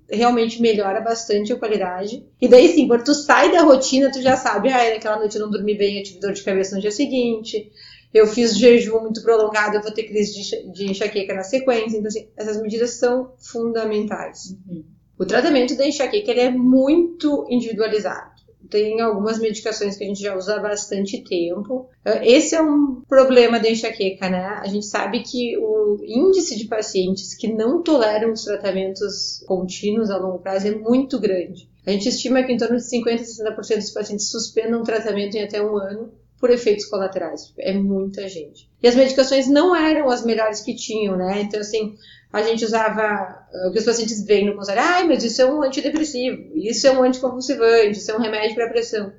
realmente 0.10 0.62
melhora 0.62 1.02
bastante 1.02 1.52
a 1.52 1.58
qualidade. 1.58 2.26
E 2.42 2.48
daí 2.48 2.70
sim, 2.70 2.88
quando 2.88 3.04
tu 3.04 3.14
sai 3.14 3.52
da 3.52 3.64
rotina, 3.64 4.10
tu 4.10 4.22
já 4.22 4.38
sabe, 4.38 4.70
ah, 4.70 4.94
naquela 4.94 5.20
noite 5.20 5.36
eu 5.36 5.42
não 5.42 5.52
dormi 5.52 5.78
bem, 5.78 5.98
eu 5.98 6.04
tive 6.04 6.22
dor 6.22 6.32
de 6.32 6.42
cabeça 6.42 6.76
no 6.76 6.82
dia 6.82 6.92
seguinte, 6.92 7.70
eu 8.14 8.26
fiz 8.26 8.58
jejum 8.58 9.02
muito 9.02 9.22
prolongado, 9.22 9.76
eu 9.76 9.82
vou 9.82 9.92
ter 9.92 10.04
crise 10.04 10.64
de 10.72 10.90
enxaqueca 10.90 11.34
na 11.34 11.44
sequência. 11.44 11.98
Então, 11.98 12.08
assim, 12.08 12.30
essas 12.38 12.62
medidas 12.62 12.92
são 12.92 13.34
fundamentais. 13.38 14.56
Uhum. 14.66 14.86
O 15.20 15.26
tratamento 15.26 15.76
da 15.76 15.86
enxaqueca 15.86 16.32
é 16.32 16.50
muito 16.50 17.46
individualizado 17.50 18.35
tem 18.70 19.02
algumas 19.02 19.40
medicações 19.40 19.98
que 19.98 20.04
a 20.04 20.08
gente 20.08 20.22
já 20.22 20.36
usa 20.36 20.56
há 20.56 20.60
bastante 20.60 21.24
tempo. 21.24 21.90
Esse 22.24 22.56
é 22.56 22.62
um 22.62 23.02
problema 23.08 23.60
da 23.60 23.70
enxaqueca, 23.70 24.30
né? 24.30 24.46
A 24.62 24.68
gente 24.68 24.86
sabe 24.86 25.24
que 25.24 25.58
o 25.58 25.98
índice 26.04 26.58
de 26.58 26.66
pacientes 26.66 27.34
que 27.36 27.48
não 27.48 27.82
toleram 27.82 28.32
os 28.32 28.44
tratamentos 28.44 29.44
contínuos 29.48 30.10
a 30.10 30.18
longo 30.18 30.40
prazo 30.40 30.68
é 30.68 30.72
muito 30.72 31.20
grande. 31.20 31.70
A 31.86 31.92
gente 31.92 32.10
estima 32.10 32.44
que 32.44 32.52
em 32.52 32.58
torno 32.58 32.78
de 32.78 32.84
50% 32.84 33.48
a 33.48 33.56
60% 33.56 33.78
dos 33.78 33.92
pacientes 33.92 34.30
suspendam 34.30 34.82
o 34.82 34.84
tratamento 34.84 35.36
em 35.36 35.44
até 35.44 35.62
um 35.62 35.78
ano 35.78 36.12
por 36.40 36.50
efeitos 36.50 36.86
colaterais. 36.86 37.54
É 37.58 37.74
muita 37.74 38.28
gente. 38.28 38.70
E 38.82 38.88
as 38.88 38.96
medicações 38.96 39.48
não 39.48 39.76
eram 39.76 40.10
as 40.10 40.26
melhores 40.26 40.62
que 40.62 40.76
tinham, 40.76 41.16
né? 41.16 41.42
Então, 41.42 41.60
assim, 41.60 41.96
a 42.32 42.42
gente 42.42 42.66
usava 42.66 43.48
o 43.68 43.72
que 43.72 43.80
os 43.80 43.86
pacientes 43.86 44.26
veem 44.26 44.46
no 44.46 44.56
consultório, 44.56 44.84
ah, 44.84 45.04
mas 45.06 45.24
isso 45.24 45.42
é 45.42 45.46
um 45.46 45.64
antidepressivo, 45.64 46.52
isso 46.56 46.86
é 46.86 46.92
um 46.92 47.04
anticonvulsivante, 47.04 48.00
isso 48.00 48.12
é 48.12 48.18
um 48.18 48.22
remédio 48.22 48.56
para 48.56 48.70
pressão. 48.70 49.14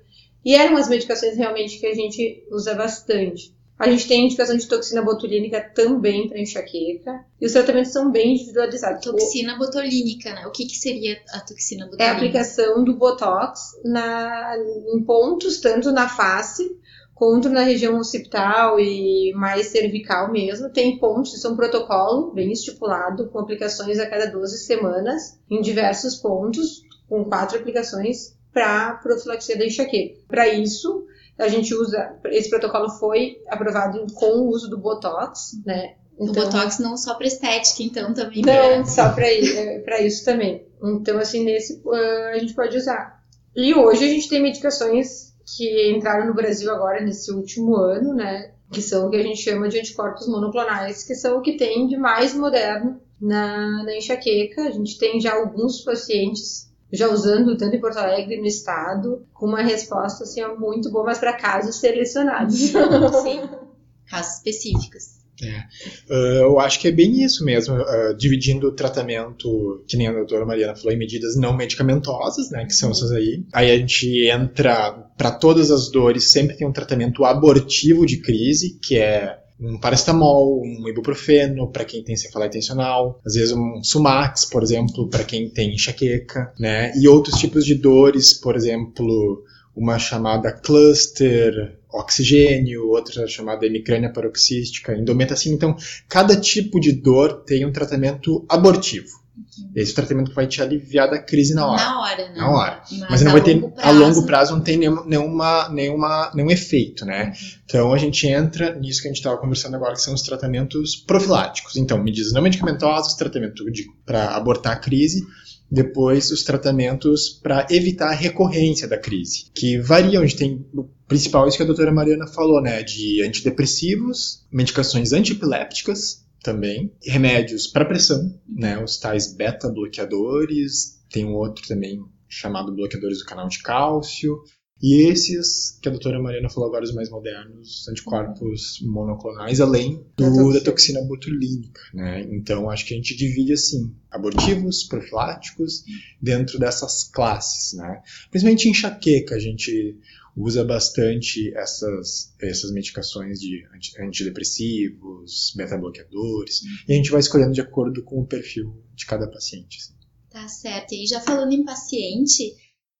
E 0.44 0.54
eram 0.54 0.76
as 0.76 0.88
medicações 0.88 1.36
realmente 1.36 1.78
que 1.78 1.86
a 1.86 1.94
gente 1.94 2.46
usa 2.50 2.74
bastante. 2.74 3.56
A 3.78 3.90
gente 3.90 4.08
tem 4.08 4.24
indicação 4.24 4.56
de 4.56 4.66
toxina 4.66 5.02
botulínica 5.02 5.60
também 5.60 6.28
para 6.28 6.40
enxaqueca. 6.40 7.24
E 7.38 7.44
os 7.44 7.52
tratamentos 7.52 7.92
são 7.92 8.10
bem 8.10 8.32
individualizados. 8.34 9.04
Toxina 9.04 9.58
botulínica, 9.58 10.32
né? 10.32 10.46
O 10.46 10.50
que, 10.50 10.64
que 10.64 10.76
seria 10.76 11.20
a 11.30 11.40
toxina 11.40 11.84
botulínica? 11.84 12.04
É 12.04 12.08
a 12.08 12.16
aplicação 12.16 12.84
do 12.84 12.94
Botox 12.96 13.72
na, 13.84 14.56
em 14.94 15.02
pontos, 15.02 15.60
tanto 15.60 15.92
na 15.92 16.08
face 16.08 16.74
contra 17.16 17.50
na 17.50 17.62
região 17.62 17.96
occipital 17.96 18.78
e 18.78 19.32
mais 19.34 19.68
cervical 19.68 20.30
mesmo. 20.30 20.68
Tem 20.68 20.98
pontos, 20.98 21.32
isso 21.32 21.46
é 21.46 21.50
um 21.50 21.56
protocolo 21.56 22.30
bem 22.30 22.52
estipulado, 22.52 23.30
com 23.30 23.38
aplicações 23.38 23.98
a 23.98 24.06
cada 24.06 24.26
12 24.26 24.58
semanas, 24.58 25.40
em 25.50 25.62
diversos 25.62 26.16
pontos, 26.16 26.82
com 27.08 27.24
quatro 27.24 27.58
aplicações 27.58 28.36
para 28.52 28.96
profilaxia 28.96 29.56
da 29.56 29.64
enxaqueca. 29.64 30.20
Para 30.28 30.46
isso, 30.46 31.06
a 31.38 31.48
gente 31.48 31.74
usa, 31.74 32.16
esse 32.26 32.50
protocolo 32.50 32.90
foi 32.90 33.38
aprovado 33.48 34.06
com 34.14 34.42
o 34.42 34.48
uso 34.50 34.68
do 34.68 34.76
Botox, 34.76 35.52
né? 35.64 35.94
Então, 36.20 36.44
o 36.44 36.46
Botox 36.46 36.78
não 36.78 36.98
só 36.98 37.14
para 37.14 37.26
estética, 37.26 37.82
então 37.82 38.12
também. 38.12 38.42
Não, 38.42 38.82
pra... 38.82 38.84
só 38.84 39.10
para 39.12 39.26
é, 39.26 40.06
isso 40.06 40.22
também. 40.22 40.66
Então, 40.82 41.18
assim, 41.18 41.44
nesse 41.44 41.80
uh, 41.82 42.34
a 42.34 42.38
gente 42.38 42.54
pode 42.54 42.76
usar. 42.76 43.22
E 43.54 43.74
hoje 43.74 44.04
a 44.04 44.08
gente 44.08 44.28
tem 44.28 44.42
medicações 44.42 45.34
que 45.46 45.92
entraram 45.92 46.26
no 46.26 46.34
Brasil 46.34 46.72
agora 46.74 47.00
nesse 47.00 47.32
último 47.32 47.76
ano, 47.76 48.12
né? 48.12 48.52
Que 48.72 48.82
são 48.82 49.06
o 49.06 49.10
que 49.10 49.16
a 49.16 49.22
gente 49.22 49.40
chama 49.40 49.68
de 49.68 49.78
anticorpos 49.78 50.26
monoclonais, 50.26 51.04
que 51.04 51.14
são 51.14 51.38
o 51.38 51.42
que 51.42 51.56
tem 51.56 51.86
de 51.86 51.96
mais 51.96 52.34
moderno 52.34 53.00
na, 53.20 53.84
na 53.84 53.96
enxaqueca. 53.96 54.62
A 54.62 54.70
gente 54.72 54.98
tem 54.98 55.20
já 55.20 55.34
alguns 55.34 55.82
pacientes 55.82 56.66
já 56.92 57.08
usando 57.08 57.56
tanto 57.56 57.76
em 57.76 57.80
Porto 57.80 57.98
Alegre 57.98 58.38
no 58.40 58.46
estado, 58.46 59.26
com 59.32 59.46
uma 59.46 59.62
resposta 59.62 60.24
assim 60.24 60.44
muito 60.58 60.90
boa, 60.90 61.04
mas 61.04 61.18
para 61.18 61.36
casos 61.36 61.76
selecionados. 61.76 62.58
Sim, 62.58 63.48
casos 64.08 64.36
específicos. 64.36 65.25
É. 65.42 66.12
Uh, 66.12 66.42
eu 66.42 66.60
acho 66.60 66.80
que 66.80 66.88
é 66.88 66.92
bem 66.92 67.22
isso 67.22 67.44
mesmo, 67.44 67.74
uh, 67.76 68.16
dividindo 68.16 68.68
o 68.68 68.72
tratamento, 68.72 69.84
que 69.86 69.96
nem 69.96 70.06
a 70.06 70.12
doutora 70.12 70.46
Mariana 70.46 70.74
falou, 70.74 70.92
em 70.92 70.98
medidas 70.98 71.36
não 71.36 71.54
medicamentosas, 71.54 72.50
né, 72.50 72.64
que 72.64 72.74
são 72.74 72.90
essas 72.90 73.12
aí. 73.12 73.44
Aí 73.52 73.70
a 73.70 73.76
gente 73.76 74.28
entra, 74.28 74.92
para 75.16 75.30
todas 75.30 75.70
as 75.70 75.90
dores, 75.90 76.30
sempre 76.30 76.56
tem 76.56 76.66
um 76.66 76.72
tratamento 76.72 77.24
abortivo 77.24 78.06
de 78.06 78.18
crise, 78.18 78.78
que 78.80 78.98
é 78.98 79.38
um 79.60 79.78
paracetamol, 79.78 80.62
um 80.62 80.88
ibuprofeno 80.88 81.70
para 81.70 81.84
quem 81.84 82.02
tem 82.02 82.16
cefaleia 82.16 82.50
tensional, 82.50 83.20
às 83.24 83.34
vezes 83.34 83.52
um 83.52 83.82
Sumax, 83.82 84.44
por 84.44 84.62
exemplo, 84.62 85.08
para 85.08 85.24
quem 85.24 85.48
tem 85.48 85.74
enxaqueca, 85.74 86.52
né? 86.58 86.92
E 86.96 87.08
outros 87.08 87.38
tipos 87.38 87.64
de 87.64 87.74
dores, 87.74 88.34
por 88.34 88.54
exemplo, 88.54 89.42
uma 89.74 89.98
chamada 89.98 90.52
cluster 90.52 91.78
oxigênio, 91.96 92.88
outra 92.88 93.26
chamada 93.26 93.66
hemicrânia 93.66 94.12
paroxística, 94.12 94.94
endometacina. 94.94 95.54
Então, 95.54 95.76
cada 96.08 96.36
tipo 96.38 96.80
de 96.80 96.92
dor 96.92 97.44
tem 97.44 97.64
um 97.64 97.72
tratamento 97.72 98.44
abortivo. 98.48 99.26
Uhum. 99.36 99.70
Esse 99.74 99.94
tratamento 99.94 100.32
vai 100.32 100.46
te 100.46 100.62
aliviar 100.62 101.10
da 101.10 101.18
crise 101.18 101.54
na 101.54 101.66
hora. 101.66 101.82
Na 101.82 102.00
hora, 102.00 102.28
né? 102.28 102.34
Na 102.36 102.50
hora. 102.50 102.82
Mas, 102.90 103.10
Mas 103.10 103.22
não 103.22 103.32
vai 103.32 103.42
ter, 103.42 103.60
prazo... 103.60 103.88
a 103.88 103.90
longo 103.90 104.26
prazo 104.26 104.52
não 104.54 104.62
tem 104.62 104.78
nenhuma, 104.78 105.04
nenhuma, 105.04 105.68
nenhuma, 105.68 106.32
nenhum 106.34 106.50
efeito, 106.50 107.04
né? 107.04 107.26
Uhum. 107.26 107.32
Então 107.66 107.92
a 107.92 107.98
gente 107.98 108.26
entra 108.26 108.74
nisso 108.74 109.02
que 109.02 109.08
a 109.08 109.10
gente 109.10 109.18
estava 109.18 109.36
conversando 109.36 109.76
agora, 109.76 109.92
que 109.92 110.00
são 110.00 110.14
os 110.14 110.22
tratamentos 110.22 110.96
profiláticos. 110.96 111.76
Então, 111.76 112.02
medidas 112.02 112.32
não 112.32 112.40
medicamentosas, 112.40 113.14
tratamento 113.14 113.62
para 114.06 114.36
abortar 114.36 114.72
a 114.72 114.76
crise, 114.76 115.26
depois 115.70 116.30
os 116.30 116.42
tratamentos 116.42 117.28
para 117.28 117.66
evitar 117.70 118.08
a 118.08 118.14
recorrência 118.14 118.86
da 118.86 118.98
crise, 118.98 119.46
que 119.54 119.78
variam. 119.78 120.22
A 120.22 120.26
gente 120.26 120.38
tem 120.38 120.66
o 120.74 120.84
principal, 121.08 121.46
isso 121.46 121.56
que 121.56 121.62
a 121.62 121.66
doutora 121.66 121.92
Mariana 121.92 122.26
falou, 122.26 122.60
né, 122.60 122.82
de 122.82 123.22
antidepressivos, 123.22 124.46
medicações 124.50 125.12
antipilépticas 125.12 126.24
também, 126.42 126.92
remédios 127.04 127.66
para 127.66 127.84
pressão, 127.84 128.32
né, 128.48 128.82
os 128.82 128.98
tais 128.98 129.34
beta-bloqueadores, 129.34 131.00
tem 131.10 131.24
um 131.24 131.34
outro 131.34 131.66
também 131.66 132.00
chamado 132.28 132.74
bloqueadores 132.74 133.18
do 133.18 133.24
canal 133.24 133.48
de 133.48 133.62
cálcio, 133.62 134.38
e 134.82 135.08
esses, 135.08 135.78
que 135.80 135.88
a 135.88 135.90
doutora 135.90 136.20
Mariana 136.20 136.50
falou 136.50 136.68
agora, 136.68 136.84
os 136.84 136.94
mais 136.94 137.08
modernos, 137.08 137.88
anticorpos 137.88 138.78
monoclonais, 138.82 139.60
além 139.60 140.04
do, 140.16 140.52
da 140.52 140.60
toxina 140.60 141.00
botulínica, 141.02 141.80
né? 141.94 142.26
Então, 142.30 142.68
acho 142.68 142.84
que 142.84 142.92
a 142.92 142.96
gente 142.96 143.16
divide 143.16 143.54
assim, 143.54 143.94
abortivos, 144.10 144.84
profiláticos, 144.84 145.82
dentro 146.20 146.58
dessas 146.58 147.04
classes, 147.04 147.72
né? 147.72 148.02
Principalmente 148.30 148.68
enxaqueca, 148.68 149.34
a 149.34 149.40
gente 149.40 149.98
usa 150.36 150.62
bastante 150.62 151.56
essas, 151.56 152.34
essas 152.38 152.70
medicações 152.70 153.40
de 153.40 153.64
antidepressivos, 153.98 155.54
beta-bloqueadores, 155.56 156.60
e 156.86 156.92
a 156.92 156.96
gente 156.96 157.10
vai 157.10 157.20
escolhendo 157.20 157.52
de 157.52 157.62
acordo 157.62 158.02
com 158.02 158.20
o 158.20 158.26
perfil 158.26 158.84
de 158.94 159.06
cada 159.06 159.26
paciente. 159.26 159.78
Assim. 159.78 159.94
Tá 160.28 160.46
certo. 160.48 160.92
E 160.92 161.06
já 161.06 161.18
falando 161.18 161.54
em 161.54 161.64
paciente, 161.64 162.54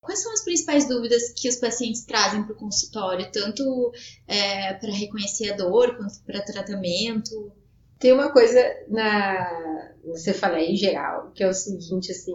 Quais 0.07 0.23
são 0.23 0.31
as 0.31 0.41
principais 0.41 0.87
dúvidas 0.87 1.33
que 1.35 1.49
os 1.49 1.57
pacientes 1.57 2.05
trazem 2.05 2.41
para 2.43 2.53
o 2.53 2.57
consultório, 2.57 3.29
tanto 3.29 3.91
é, 4.25 4.73
para 4.73 4.89
reconhecer 4.89 5.51
a 5.51 5.57
dor 5.57 5.97
quanto 5.97 6.23
para 6.25 6.41
tratamento? 6.45 7.51
Tem 7.99 8.13
uma 8.13 8.31
coisa 8.31 8.57
na 8.87 9.93
você 10.05 10.33
fala 10.33 10.61
em 10.61 10.77
geral, 10.77 11.31
que 11.35 11.43
é 11.43 11.49
o 11.49 11.53
seguinte, 11.53 12.09
assim, 12.09 12.33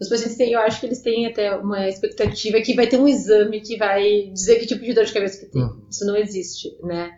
os 0.00 0.08
pacientes 0.08 0.36
têm, 0.36 0.52
eu 0.52 0.60
acho 0.60 0.78
que 0.78 0.86
eles 0.86 1.02
têm 1.02 1.26
até 1.26 1.56
uma 1.56 1.88
expectativa 1.88 2.60
que 2.60 2.74
vai 2.74 2.86
ter 2.86 3.00
um 3.00 3.08
exame 3.08 3.60
que 3.60 3.76
vai 3.76 4.30
dizer 4.32 4.60
que 4.60 4.66
tipo 4.66 4.84
de 4.84 4.94
dor 4.94 5.04
de 5.04 5.12
cabeça 5.12 5.40
que 5.40 5.50
tem. 5.50 5.60
Uhum. 5.60 5.86
Isso 5.90 6.06
não 6.06 6.16
existe, 6.16 6.68
né? 6.82 7.10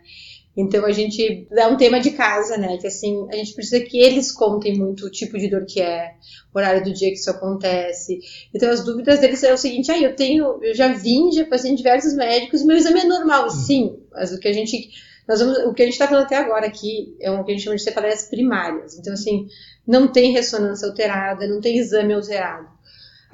Então 0.55 0.85
a 0.85 0.91
gente 0.91 1.47
dá 1.51 1.67
um 1.67 1.75
tema 1.75 1.99
de 1.99 2.11
casa, 2.11 2.57
né? 2.57 2.77
Que 2.77 2.87
assim, 2.87 3.27
a 3.29 3.35
gente 3.35 3.53
precisa 3.53 3.83
que 3.83 3.99
eles 3.99 4.31
contem 4.31 4.77
muito 4.77 5.05
o 5.05 5.11
tipo 5.11 5.37
de 5.37 5.49
dor 5.49 5.65
que 5.65 5.81
é, 5.81 6.13
horário 6.53 6.83
do 6.83 6.93
dia 6.93 7.09
que 7.09 7.15
isso 7.15 7.29
acontece. 7.29 8.19
Então 8.53 8.69
as 8.69 8.83
dúvidas 8.83 9.19
deles 9.19 9.43
é 9.43 9.53
o 9.53 9.57
seguinte: 9.57 9.91
ah, 9.91 9.99
eu 9.99 10.15
tenho, 10.15 10.63
eu 10.63 10.73
já 10.73 10.87
vim, 10.93 11.31
já 11.31 11.45
passei 11.45 11.71
em 11.71 11.75
diversos 11.75 12.13
médicos, 12.13 12.63
meu 12.63 12.77
exame 12.77 13.01
é 13.01 13.05
normal, 13.05 13.47
hum. 13.47 13.49
sim. 13.49 13.99
Mas 14.13 14.31
o 14.31 14.39
que 14.39 14.47
a 14.47 14.53
gente, 14.53 14.89
nós 15.27 15.39
vamos, 15.39 15.57
o 15.57 15.73
que 15.73 15.81
a 15.81 15.85
gente 15.85 15.95
está 15.95 16.07
falando 16.07 16.25
até 16.25 16.37
agora 16.37 16.67
aqui 16.67 17.17
é 17.19 17.29
o 17.29 17.43
que 17.43 17.51
a 17.51 17.53
gente 17.53 17.63
chama 17.63 17.75
de 17.75 17.83
cefaleias 17.83 18.29
primárias. 18.29 18.97
Então 18.97 19.13
assim, 19.13 19.47
não 19.85 20.07
tem 20.07 20.31
ressonância 20.31 20.87
alterada, 20.87 21.47
não 21.47 21.59
tem 21.59 21.77
exame 21.77 22.13
alterado. 22.13 22.74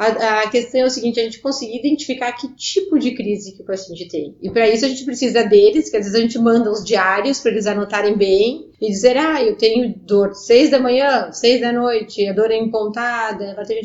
A, 0.01 0.41
a, 0.41 0.49
questão 0.49 0.81
é 0.81 0.85
o 0.85 0.89
seguinte, 0.89 1.19
a 1.19 1.23
gente 1.23 1.39
conseguir 1.39 1.77
identificar 1.77 2.31
que 2.31 2.51
tipo 2.55 2.97
de 2.97 3.13
crise 3.13 3.55
que 3.55 3.61
o 3.61 3.65
paciente 3.65 4.07
tem. 4.07 4.35
E 4.41 4.49
para 4.49 4.67
isso 4.67 4.83
a 4.83 4.87
gente 4.87 5.05
precisa 5.05 5.43
deles, 5.43 5.91
que 5.91 5.97
às 5.97 6.05
vezes 6.05 6.17
a 6.17 6.23
gente 6.23 6.39
manda 6.39 6.71
os 6.71 6.83
diários 6.83 7.39
para 7.39 7.51
eles 7.51 7.67
anotarem 7.67 8.17
bem 8.17 8.71
e 8.81 8.87
dizer, 8.87 9.15
ah, 9.15 9.43
eu 9.43 9.55
tenho 9.55 9.93
dor 9.95 10.33
seis 10.33 10.71
da 10.71 10.79
manhã, 10.79 11.31
seis 11.31 11.61
da 11.61 11.71
noite, 11.71 12.27
a 12.27 12.33
dor 12.33 12.49
é 12.49 12.57
empontada, 12.57 13.45
é 13.45 13.81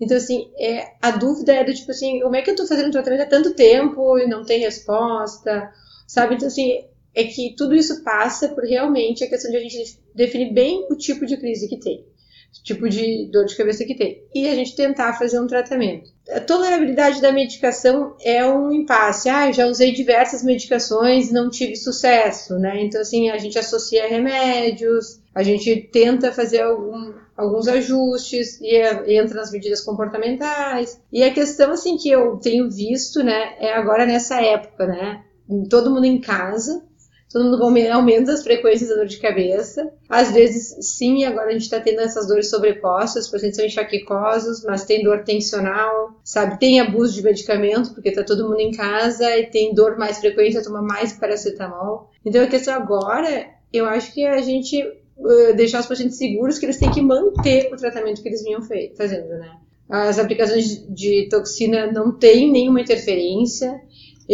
Então, 0.00 0.16
assim, 0.16 0.50
é, 0.58 0.92
a 1.02 1.10
dúvida 1.10 1.52
é 1.52 1.62
do 1.62 1.74
tipo 1.74 1.90
assim, 1.90 2.20
como 2.20 2.36
é 2.36 2.40
que 2.40 2.52
eu 2.52 2.56
tô 2.56 2.66
fazendo 2.66 2.90
tratamento 2.90 3.20
há 3.20 3.26
tanto 3.26 3.54
tempo 3.54 4.18
e 4.18 4.26
não 4.26 4.46
tem 4.46 4.60
resposta, 4.60 5.70
sabe? 6.06 6.36
Então, 6.36 6.48
assim, 6.48 6.86
é 7.14 7.24
que 7.24 7.54
tudo 7.54 7.74
isso 7.74 8.02
passa 8.02 8.48
por 8.48 8.64
realmente 8.64 9.22
a 9.22 9.28
questão 9.28 9.50
de 9.50 9.58
a 9.58 9.60
gente 9.60 9.98
definir 10.14 10.54
bem 10.54 10.86
o 10.90 10.96
tipo 10.96 11.26
de 11.26 11.36
crise 11.36 11.68
que 11.68 11.78
tem 11.78 12.08
tipo 12.62 12.88
de 12.88 13.28
dor 13.32 13.44
de 13.46 13.56
cabeça 13.56 13.84
que 13.84 13.94
tem. 13.94 14.22
E 14.34 14.48
a 14.48 14.54
gente 14.54 14.76
tentar 14.76 15.14
fazer 15.14 15.40
um 15.40 15.46
tratamento. 15.46 16.10
A 16.30 16.40
tolerabilidade 16.40 17.20
da 17.20 17.32
medicação 17.32 18.14
é 18.20 18.46
um 18.46 18.70
impasse. 18.72 19.28
Ah, 19.28 19.50
já 19.50 19.66
usei 19.66 19.92
diversas 19.92 20.42
medicações 20.42 21.30
e 21.30 21.32
não 21.32 21.50
tive 21.50 21.76
sucesso, 21.76 22.58
né? 22.58 22.82
Então, 22.82 23.00
assim, 23.00 23.30
a 23.30 23.38
gente 23.38 23.58
associa 23.58 24.08
remédios, 24.08 25.20
a 25.34 25.42
gente 25.42 25.88
tenta 25.92 26.32
fazer 26.32 26.62
algum, 26.62 27.12
alguns 27.36 27.66
ajustes 27.66 28.60
e 28.60 28.76
é, 28.76 29.16
entra 29.16 29.40
nas 29.40 29.50
medidas 29.50 29.80
comportamentais. 29.80 31.00
E 31.12 31.22
a 31.22 31.32
questão, 31.32 31.72
assim, 31.72 31.96
que 31.96 32.10
eu 32.10 32.36
tenho 32.36 32.70
visto, 32.70 33.22
né, 33.22 33.54
é 33.58 33.72
agora 33.72 34.06
nessa 34.06 34.40
época, 34.40 34.86
né? 34.86 35.24
Todo 35.68 35.90
mundo 35.90 36.04
em 36.04 36.20
casa, 36.20 36.84
todo 37.30 37.44
mundo 37.44 37.62
aumenta 37.92 38.32
as 38.32 38.42
frequências 38.42 38.90
da 38.90 38.96
dor 38.96 39.06
de 39.06 39.18
cabeça. 39.18 39.90
Às 40.08 40.32
vezes, 40.32 40.76
sim, 40.80 41.24
agora 41.24 41.48
a 41.48 41.52
gente 41.52 41.62
está 41.62 41.78
tendo 41.78 42.00
essas 42.00 42.26
dores 42.26 42.50
sobrepostas, 42.50 43.26
os 43.26 43.30
pacientes 43.30 43.56
são 43.56 43.64
enxaquecosos, 43.64 44.64
mas 44.64 44.84
tem 44.84 45.04
dor 45.04 45.22
tensional, 45.22 46.20
sabe? 46.24 46.58
Tem 46.58 46.80
abuso 46.80 47.14
de 47.14 47.22
medicamento, 47.22 47.94
porque 47.94 48.08
está 48.08 48.24
todo 48.24 48.48
mundo 48.48 48.60
em 48.60 48.72
casa 48.72 49.38
e 49.38 49.46
tem 49.46 49.72
dor 49.72 49.96
mais 49.96 50.18
frequente, 50.18 50.60
toma 50.62 50.82
mais 50.82 51.12
paracetamol. 51.12 52.10
Então, 52.24 52.42
a 52.42 52.48
questão 52.48 52.74
agora, 52.74 53.48
eu 53.72 53.86
acho 53.86 54.12
que 54.12 54.26
a 54.26 54.42
gente 54.42 54.82
uh, 55.16 55.54
deixar 55.54 55.80
os 55.80 55.86
pacientes 55.86 56.18
seguros 56.18 56.58
que 56.58 56.66
eles 56.66 56.78
têm 56.78 56.90
que 56.90 57.00
manter 57.00 57.72
o 57.72 57.76
tratamento 57.76 58.22
que 58.22 58.28
eles 58.28 58.42
vinham 58.42 58.60
fazendo, 58.60 59.28
né? 59.28 59.56
As 59.88 60.20
aplicações 60.20 60.86
de 60.88 61.28
toxina 61.28 61.90
não 61.90 62.16
têm 62.16 62.50
nenhuma 62.50 62.80
interferência, 62.80 63.80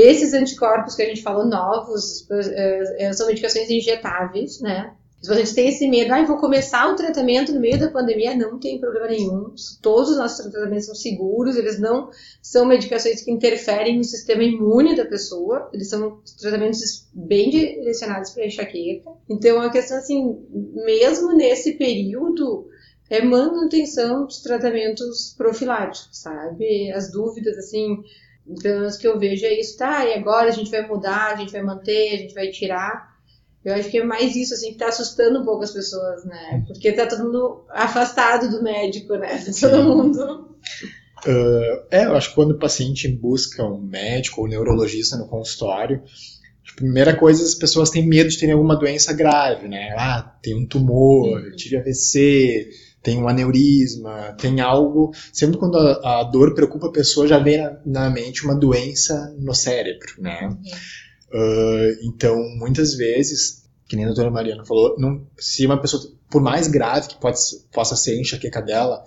esses 0.01 0.35
anticorpos 0.35 0.95
que 0.95 1.03
a 1.03 1.07
gente 1.07 1.23
falou, 1.23 1.47
novos, 1.47 2.27
é, 2.31 3.13
são 3.15 3.27
medicações 3.27 3.71
injetáveis, 3.71 4.61
né? 4.61 4.95
Se 5.23 5.35
você 5.35 5.55
tem 5.55 5.69
esse 5.69 5.89
medo, 5.89 6.13
ah, 6.13 6.23
vou 6.25 6.37
começar 6.37 6.93
o 6.93 6.95
tratamento 6.95 7.51
no 7.51 7.59
meio 7.59 7.81
da 7.81 7.91
pandemia, 7.91 8.37
não 8.37 8.61
tem 8.61 8.79
problema 8.79 9.09
nenhum. 9.09 9.55
Todos 9.81 10.11
os 10.11 10.19
nossos 10.19 10.51
tratamentos 10.51 10.85
são 10.85 10.95
seguros, 10.95 11.57
eles 11.57 11.81
não 11.81 12.11
são 12.43 12.67
medicações 12.67 13.23
que 13.23 13.31
interferem 13.33 13.97
no 13.97 14.05
sistema 14.05 14.45
imune 14.45 14.95
da 14.95 15.07
pessoa, 15.07 15.71
eles 15.73 15.89
são 15.89 16.21
tratamentos 16.39 17.09
bem 17.15 17.49
direcionados 17.49 18.31
para 18.31 18.47
enxaqueca. 18.47 19.11
Então, 19.29 19.61
a 19.63 19.71
questão, 19.71 19.97
assim, 19.97 20.39
mesmo 20.75 21.35
nesse 21.35 21.73
período, 21.73 22.69
é 23.09 23.25
manutenção 23.25 24.27
dos 24.27 24.43
tratamentos 24.43 25.35
profiláticos, 25.37 26.19
sabe? 26.19 26.93
As 26.93 27.11
dúvidas, 27.11 27.57
assim, 27.57 28.03
pelo 28.63 28.81
menos 28.81 28.97
que 28.97 29.07
eu 29.07 29.19
vejo 29.19 29.45
é 29.45 29.59
isso, 29.59 29.77
tá? 29.77 30.05
E 30.05 30.15
agora 30.15 30.49
a 30.49 30.53
gente 30.53 30.71
vai 30.71 30.87
mudar, 30.87 31.33
a 31.33 31.37
gente 31.37 31.53
vai 31.53 31.63
manter, 31.63 32.15
a 32.15 32.19
gente 32.19 32.35
vai 32.35 32.49
tirar. 32.49 33.17
Eu 33.65 33.75
acho 33.75 33.91
que 33.91 33.99
é 33.99 34.05
mais 34.05 34.37
isso, 34.37 34.55
assim, 34.55 34.73
que 34.73 34.79
tá 34.79 34.89
assustando 34.89 35.41
um 35.41 35.45
pouco 35.45 35.65
as 35.65 35.73
pessoas, 35.73 36.25
né? 36.25 36.63
Porque 36.69 36.93
tá 36.93 37.07
todo 37.07 37.25
mundo 37.25 37.65
afastado 37.71 38.49
do 38.49 38.63
médico, 38.63 39.15
né? 39.17 39.45
Todo 39.61 39.83
mundo. 39.83 40.57
Uh, 41.27 41.83
é, 41.91 42.05
eu 42.05 42.15
acho 42.15 42.29
que 42.29 42.35
quando 42.37 42.53
o 42.53 42.59
paciente 42.59 43.09
busca 43.09 43.65
um 43.65 43.81
médico 43.81 44.41
ou 44.41 44.47
um 44.47 44.51
neurologista 44.51 45.17
no 45.17 45.27
consultório, 45.27 46.03
a 46.71 46.77
primeira 46.77 47.17
coisa, 47.17 47.43
as 47.43 47.55
pessoas 47.55 47.91
têm 47.91 48.07
medo 48.07 48.29
de 48.31 48.39
ter 48.39 48.51
alguma 48.53 48.77
doença 48.77 49.13
grave, 49.13 49.67
né? 49.67 49.95
Ah, 49.99 50.37
tem 50.41 50.55
um 50.55 50.67
tumor, 50.67 51.43
uhum. 51.43 51.57
tive 51.57 51.77
AVC, 51.77 52.69
tem 53.07 53.23
um 53.23 53.29
aneurisma, 53.29 54.35
tem 54.37 54.61
algo. 54.61 55.13
Sempre 55.33 55.59
quando 55.59 55.79
a, 55.79 56.23
a 56.23 56.25
dor 56.25 56.55
preocupa 56.55 56.89
a 56.89 56.93
pessoa, 56.93 57.29
já 57.29 57.39
vem 57.39 57.57
na, 57.57 57.79
na, 57.87 58.11
mente 58.11 58.45
uma 58.45 58.57
doença 58.57 59.33
no 59.39 59.55
cérebro, 59.55 60.09
né? 60.19 60.49
Uh, 61.33 62.03
então, 62.03 62.37
muitas 62.59 62.97
vezes, 62.97 63.65
que 63.89 63.95
nem 63.95 64.07
a 64.07 64.09
doutora 64.09 64.29
Mariana 64.29 64.65
falou, 64.65 64.97
não, 64.99 65.25
se 65.39 65.65
uma 65.65 65.81
pessoa, 65.81 66.03
por 66.29 66.43
mais 66.43 66.67
grave 66.67 67.07
que 67.07 67.21
pode, 67.21 67.39
possa 67.73 67.95
ser 67.95 68.11
a 68.11 68.21
enxaqueca 68.21 68.61
dela, 68.61 69.05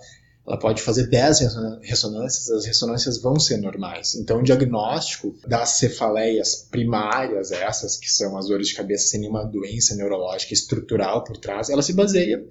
ela 0.48 0.58
pode 0.58 0.80
fazer 0.80 1.06
10 1.06 1.40
ressonâncias, 1.82 2.50
as 2.50 2.64
ressonâncias 2.64 3.20
vão 3.20 3.38
ser 3.38 3.58
normais. 3.58 4.14
Então, 4.14 4.40
o 4.40 4.42
diagnóstico 4.42 5.36
das 5.46 5.72
cefaleias 5.72 6.66
primárias, 6.70 7.52
essas 7.52 7.98
que 7.98 8.10
são 8.10 8.38
as 8.38 8.48
dores 8.48 8.68
de 8.68 8.74
cabeça 8.74 9.08
sem 9.08 9.20
nenhuma 9.20 9.44
doença 9.44 9.94
neurológica 9.94 10.54
estrutural 10.54 11.22
por 11.22 11.36
trás, 11.36 11.68
ela 11.68 11.82
se 11.82 11.92
baseia 11.92 12.42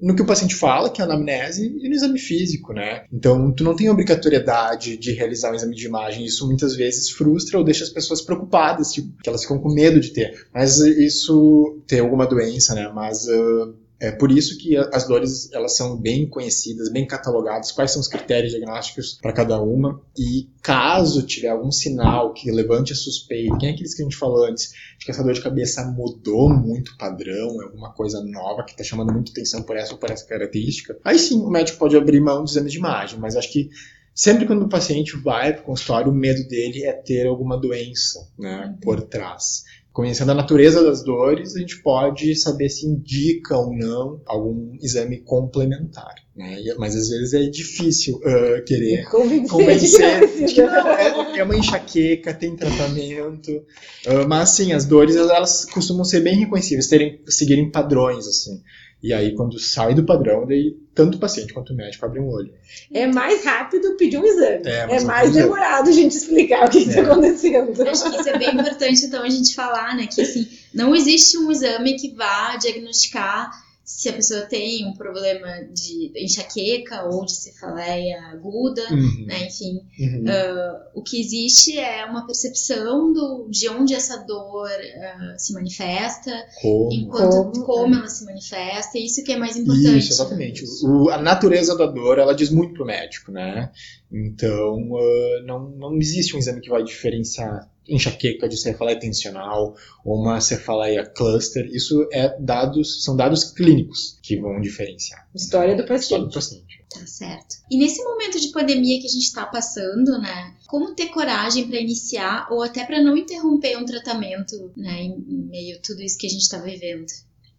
no 0.00 0.14
que 0.14 0.22
o 0.22 0.26
paciente 0.26 0.54
fala, 0.54 0.90
que 0.90 1.00
é 1.00 1.04
a 1.04 1.06
anamnese, 1.06 1.66
e 1.66 1.88
no 1.88 1.94
exame 1.94 2.18
físico, 2.18 2.72
né? 2.72 3.04
Então, 3.12 3.50
tu 3.52 3.64
não 3.64 3.74
tem 3.74 3.88
obrigatoriedade 3.88 4.96
de 4.98 5.12
realizar 5.12 5.50
um 5.50 5.54
exame 5.54 5.74
de 5.74 5.86
imagem. 5.86 6.24
Isso 6.24 6.46
muitas 6.46 6.76
vezes 6.76 7.10
frustra 7.10 7.58
ou 7.58 7.64
deixa 7.64 7.84
as 7.84 7.90
pessoas 7.90 8.20
preocupadas, 8.20 8.92
tipo, 8.92 9.10
que 9.22 9.28
elas 9.28 9.42
ficam 9.42 9.58
com 9.58 9.72
medo 9.72 9.98
de 9.98 10.10
ter. 10.10 10.46
Mas 10.52 10.78
isso, 10.78 11.80
ter 11.86 12.00
alguma 12.00 12.26
doença, 12.26 12.74
né? 12.74 12.90
Mas 12.94 13.26
uh, 13.26 13.74
é 13.98 14.10
por 14.10 14.30
isso 14.30 14.58
que 14.58 14.76
as 14.76 15.08
dores 15.08 15.50
elas 15.52 15.74
são 15.76 15.96
bem 15.96 16.28
conhecidas, 16.28 16.90
bem 16.90 17.06
catalogadas, 17.06 17.72
quais 17.72 17.90
são 17.92 18.00
os 18.00 18.08
critérios 18.08 18.52
diagnósticos 18.52 19.18
para 19.20 19.32
cada 19.32 19.60
uma. 19.60 20.02
E 20.16 20.48
caso 20.62 21.22
tiver 21.22 21.48
algum 21.48 21.70
sinal 21.70 22.34
que 22.34 22.50
levante 22.50 22.92
a 22.92 22.96
suspeita, 22.96 23.56
quem 23.58 23.70
é 23.70 23.72
aqueles 23.72 23.94
que 23.94 24.02
a 24.02 24.04
gente 24.04 24.16
falou 24.16 24.44
antes, 24.44 24.72
de 24.98 25.04
que 25.04 25.10
essa 25.10 25.22
dor 25.22 25.32
de 25.32 25.40
cabeça 25.40 25.84
mudou 25.86 26.50
muito 26.50 26.90
o 26.90 26.98
padrão, 26.98 27.60
é 27.62 27.64
alguma 27.64 27.92
coisa 27.92 28.22
nova 28.22 28.64
que 28.64 28.72
está 28.72 28.84
chamando 28.84 29.12
muito 29.12 29.32
atenção 29.32 29.62
por 29.62 29.76
essa 29.76 29.92
ou 29.92 29.98
por 29.98 30.10
essa 30.10 30.26
característica, 30.26 30.98
aí 31.02 31.18
sim 31.18 31.40
o 31.40 31.48
médico 31.48 31.78
pode 31.78 31.96
abrir 31.96 32.20
mão 32.20 32.44
de 32.44 32.50
exames 32.50 32.72
de 32.72 32.78
imagem, 32.78 33.18
mas 33.18 33.36
acho 33.36 33.50
que 33.50 33.70
sempre 34.14 34.46
quando 34.46 34.62
o 34.62 34.68
paciente 34.68 35.16
vai 35.16 35.52
para 35.52 35.62
o 35.62 35.66
consultório, 35.66 36.10
o 36.10 36.14
medo 36.14 36.46
dele 36.48 36.84
é 36.84 36.92
ter 36.92 37.26
alguma 37.26 37.58
doença 37.58 38.28
né, 38.38 38.66
uhum. 38.66 38.80
por 38.80 39.02
trás 39.02 39.64
conhecendo 39.96 40.32
a 40.32 40.34
natureza 40.34 40.84
das 40.84 41.02
dores, 41.02 41.56
a 41.56 41.58
gente 41.58 41.80
pode 41.80 42.36
saber 42.36 42.68
se 42.68 42.86
indica 42.86 43.56
ou 43.56 43.74
não 43.74 44.20
algum 44.26 44.76
exame 44.82 45.22
complementar. 45.22 46.14
Né? 46.36 46.62
Mas 46.76 46.94
às 46.94 47.08
vezes 47.08 47.32
é 47.32 47.48
difícil 47.48 48.16
uh, 48.16 48.62
querer 48.66 49.08
convencer, 49.08 49.48
convencer 49.48 50.36
de 50.46 50.52
que 50.52 50.60
não, 50.60 50.86
é, 50.86 51.38
é, 51.38 51.42
uma 51.42 51.56
enxaqueca, 51.56 52.34
tem 52.34 52.54
tratamento. 52.54 53.50
Uh, 53.50 54.28
mas 54.28 54.50
sim, 54.50 54.74
as 54.74 54.84
dores 54.84 55.16
elas 55.16 55.64
costumam 55.64 56.04
ser 56.04 56.20
bem 56.20 56.36
reconhecíveis, 56.36 56.88
terem, 56.88 57.22
seguirem 57.26 57.70
padrões 57.70 58.26
assim. 58.26 58.60
E 59.02 59.14
aí, 59.14 59.34
quando 59.34 59.58
sai 59.58 59.94
do 59.94 60.04
padrão, 60.04 60.46
daí 60.46 60.76
tanto 60.96 61.16
o 61.16 61.20
paciente 61.20 61.52
quanto 61.52 61.74
o 61.74 61.76
médico 61.76 62.06
abrem 62.06 62.22
um 62.22 62.28
olho. 62.28 62.52
É 62.92 63.06
mais 63.06 63.44
rápido 63.44 63.96
pedir 63.98 64.16
um 64.16 64.24
exame. 64.24 64.62
É, 64.64 64.96
é 64.96 65.00
mais 65.04 65.30
demorado 65.30 65.90
a 65.90 65.92
gente 65.92 66.16
explicar 66.16 66.66
o 66.66 66.70
que 66.70 66.78
está 66.78 67.00
é. 67.00 67.04
acontecendo. 67.04 67.82
acho 67.86 68.10
que 68.10 68.18
isso 68.18 68.28
é 68.30 68.38
bem 68.38 68.50
importante, 68.50 69.04
então, 69.04 69.22
a 69.22 69.28
gente 69.28 69.54
falar, 69.54 69.94
né? 69.94 70.06
Que 70.06 70.22
assim, 70.22 70.48
não 70.72 70.96
existe 70.96 71.36
um 71.36 71.52
exame 71.52 71.96
que 71.96 72.14
vá 72.14 72.56
diagnosticar 72.56 73.50
se 73.86 74.08
a 74.08 74.12
pessoa 74.12 74.40
tem 74.42 74.84
um 74.84 74.94
problema 74.94 75.62
de 75.72 76.10
enxaqueca 76.16 77.04
ou 77.04 77.24
de 77.24 77.32
cefaleia 77.32 78.20
aguda, 78.32 78.82
uhum. 78.90 79.26
né, 79.26 79.46
enfim, 79.46 79.80
uhum. 80.00 80.24
uh, 80.24 80.76
o 80.92 81.02
que 81.04 81.20
existe 81.20 81.78
é 81.78 82.04
uma 82.04 82.26
percepção 82.26 83.12
do, 83.12 83.46
de 83.48 83.68
onde 83.68 83.94
essa 83.94 84.24
dor 84.24 84.68
uh, 84.68 85.38
se 85.38 85.52
manifesta, 85.52 86.32
como. 86.60 86.92
enquanto 86.92 87.52
como, 87.52 87.64
como 87.64 87.94
ela 87.94 88.08
se 88.08 88.24
manifesta, 88.24 88.98
isso 88.98 89.22
que 89.22 89.32
é 89.32 89.38
mais 89.38 89.56
importante. 89.56 89.98
Isso, 89.98 90.14
exatamente. 90.14 90.64
O, 90.82 91.08
a 91.08 91.22
natureza 91.22 91.78
da 91.78 91.86
dor, 91.86 92.18
ela 92.18 92.34
diz 92.34 92.50
muito 92.50 92.74
pro 92.74 92.84
médico, 92.84 93.30
né? 93.30 93.70
Então, 94.10 94.78
uh, 94.90 95.46
não, 95.46 95.70
não 95.70 95.96
existe 95.96 96.34
um 96.34 96.40
exame 96.40 96.60
que 96.60 96.70
vai 96.70 96.82
diferenciar 96.82 97.70
enxaqueca 97.88 98.48
de 98.48 98.56
cefaleia 98.56 98.98
tensional 98.98 99.74
ou 100.04 100.20
uma 100.20 100.40
cefaleia 100.40 101.04
cluster. 101.04 101.66
Isso 101.66 102.08
é 102.12 102.36
dados, 102.40 103.04
são 103.04 103.16
dados 103.16 103.44
clínicos 103.52 104.18
que 104.22 104.38
vão 104.40 104.60
diferenciar. 104.60 105.28
História 105.34 105.76
do 105.76 105.82
paciente. 105.82 106.02
História 106.02 106.24
do 106.26 106.32
paciente. 106.32 106.84
Tá 106.92 107.06
certo. 107.06 107.56
E 107.70 107.78
nesse 107.78 108.02
momento 108.02 108.40
de 108.40 108.48
pandemia 108.48 109.00
que 109.00 109.06
a 109.06 109.10
gente 109.10 109.24
está 109.24 109.44
passando, 109.44 110.18
né? 110.20 110.54
Como 110.66 110.94
ter 110.94 111.08
coragem 111.08 111.68
para 111.68 111.80
iniciar 111.80 112.48
ou 112.50 112.62
até 112.62 112.84
para 112.84 113.02
não 113.02 113.16
interromper 113.16 113.76
um 113.76 113.84
tratamento, 113.84 114.72
né? 114.76 115.02
Em 115.02 115.48
meio 115.50 115.76
a 115.76 115.80
tudo 115.80 116.02
isso 116.02 116.18
que 116.18 116.26
a 116.26 116.30
gente 116.30 116.42
está 116.42 116.58
vivendo. 116.58 117.06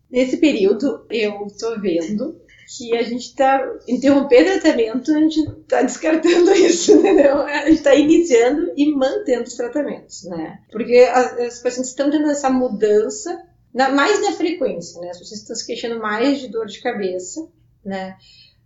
Nesse 0.10 0.38
período, 0.38 1.06
eu 1.10 1.48
tô 1.60 1.80
vendo 1.80 2.40
que 2.68 2.96
a 2.98 3.04
gente 3.04 3.28
está 3.28 3.66
interromper 3.88 4.44
tratamento, 4.44 5.12
a 5.12 5.20
gente 5.20 5.40
está 5.40 5.82
descartando 5.82 6.52
isso, 6.54 6.92
entendeu? 6.92 7.42
A 7.42 7.66
gente 7.66 7.78
está 7.78 7.96
iniciando 7.96 8.74
e 8.76 8.94
mantendo 8.94 9.44
os 9.44 9.54
tratamentos, 9.54 10.24
né? 10.26 10.60
Porque 10.70 10.98
as, 11.10 11.34
as 11.40 11.60
pacientes 11.60 11.92
estão 11.92 12.12
tendo 12.12 12.30
essa 12.30 12.50
mudança, 12.50 13.42
na, 13.74 13.90
mais 13.90 14.22
na 14.22 14.34
frequência, 14.34 15.00
né? 15.00 15.12
As 15.12 15.20
pessoas 15.20 15.40
estão 15.40 15.56
se 15.56 15.66
queixando 15.66 16.00
mais 16.00 16.40
de 16.40 16.50
dor 16.50 16.66
de 16.66 16.82
cabeça, 16.82 17.48
né? 17.86 18.18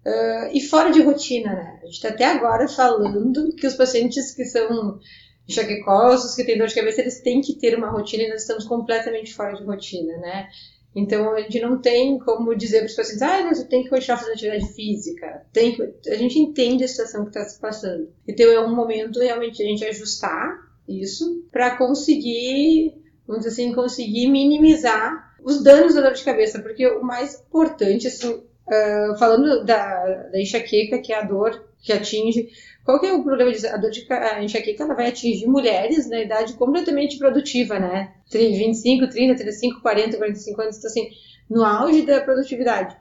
Uh, 0.04 0.50
e 0.52 0.62
fora 0.62 0.92
de 0.92 1.04
rotina, 1.04 1.54
né? 1.54 1.80
A 1.84 1.86
gente 1.86 1.96
está 1.96 2.10
até 2.10 2.26
agora 2.26 2.68
falando 2.68 3.56
que 3.56 3.68
os 3.68 3.76
pacientes 3.76 4.34
que 4.34 4.46
são 4.46 5.00
enxaquecosos, 5.48 6.34
que 6.34 6.44
têm 6.44 6.58
dor 6.58 6.68
de 6.68 6.76
cabeça, 6.76 7.02
eles 7.02 7.22
têm 7.22 7.40
que 7.40 7.54
ter 7.54 7.78
uma 7.78 7.92
rotina 7.92 8.24
e 8.24 8.30
nós 8.30 8.42
estamos 8.42 8.66
completamente 8.66 9.34
fora 9.34 9.54
de 9.54 9.64
rotina, 9.64 10.18
né? 10.18 10.48
Então 10.95 11.34
a 11.34 11.41
gente 11.41 11.60
não 11.62 11.80
tem 11.80 12.19
como 12.19 12.56
dizer 12.56 12.80
para 12.80 12.88
os 12.88 12.95
pacientes, 12.95 13.21
ah, 13.21 13.43
mas 13.45 13.60
eu 13.60 13.67
que 13.84 13.89
continuar 13.89 14.17
fazendo 14.17 14.34
atividade 14.34 14.73
física. 14.73 15.45
Tem 15.54 15.73
que... 15.73 16.10
A 16.10 16.15
gente 16.15 16.38
entende 16.38 16.84
a 16.84 16.88
situação 16.88 17.23
que 17.23 17.30
está 17.30 17.43
se 17.45 17.60
passando. 17.60 18.10
Então 18.27 18.45
é 18.51 18.60
um 18.60 18.75
momento 18.75 19.19
realmente 19.19 19.63
a 19.63 19.65
gente 19.65 19.86
ajustar 19.86 20.60
isso 20.88 21.45
para 21.51 21.77
conseguir, 21.77 22.95
vamos 23.25 23.45
dizer 23.45 23.63
assim, 23.63 23.73
conseguir 23.73 24.27
minimizar 24.27 25.32
os 25.43 25.63
danos 25.63 25.95
da 25.95 26.01
dor 26.01 26.13
de 26.13 26.23
cabeça, 26.23 26.60
porque 26.60 26.86
o 26.86 27.04
mais 27.04 27.36
importante, 27.36 28.08
assim, 28.08 28.30
uh, 28.32 29.17
falando 29.17 29.63
da, 29.63 30.06
da 30.32 30.39
enxaqueca, 30.39 30.99
que 30.99 31.13
é 31.13 31.19
a 31.19 31.23
dor 31.23 31.70
que 31.82 31.91
atinge 31.91 32.50
qual 32.84 33.00
que 33.00 33.06
é 33.06 33.13
o 33.13 33.24
problema 33.24 33.52
disso? 33.52 33.67
A 33.67 33.78
dor 33.78 33.91
de 33.91 34.06
a 34.12 34.44
enxaqueca 34.44 34.84
ela 34.84 34.96
vai 34.96 35.10
atingir 35.10 35.46
mulheres 35.48 36.10
na 36.10 36.20
idade 36.20 36.54
completamente 36.54 37.17
produtiva, 37.17 37.80
né? 37.80 38.13
25, 38.32 39.08
30, 39.08 39.36
35, 39.36 39.82
40, 39.82 40.17
45 40.17 40.62
anos, 40.62 40.78
então 40.78 40.89
assim, 40.89 41.10
no 41.50 41.63
auge 41.63 42.02
da 42.04 42.22
produtividade. 42.22 42.98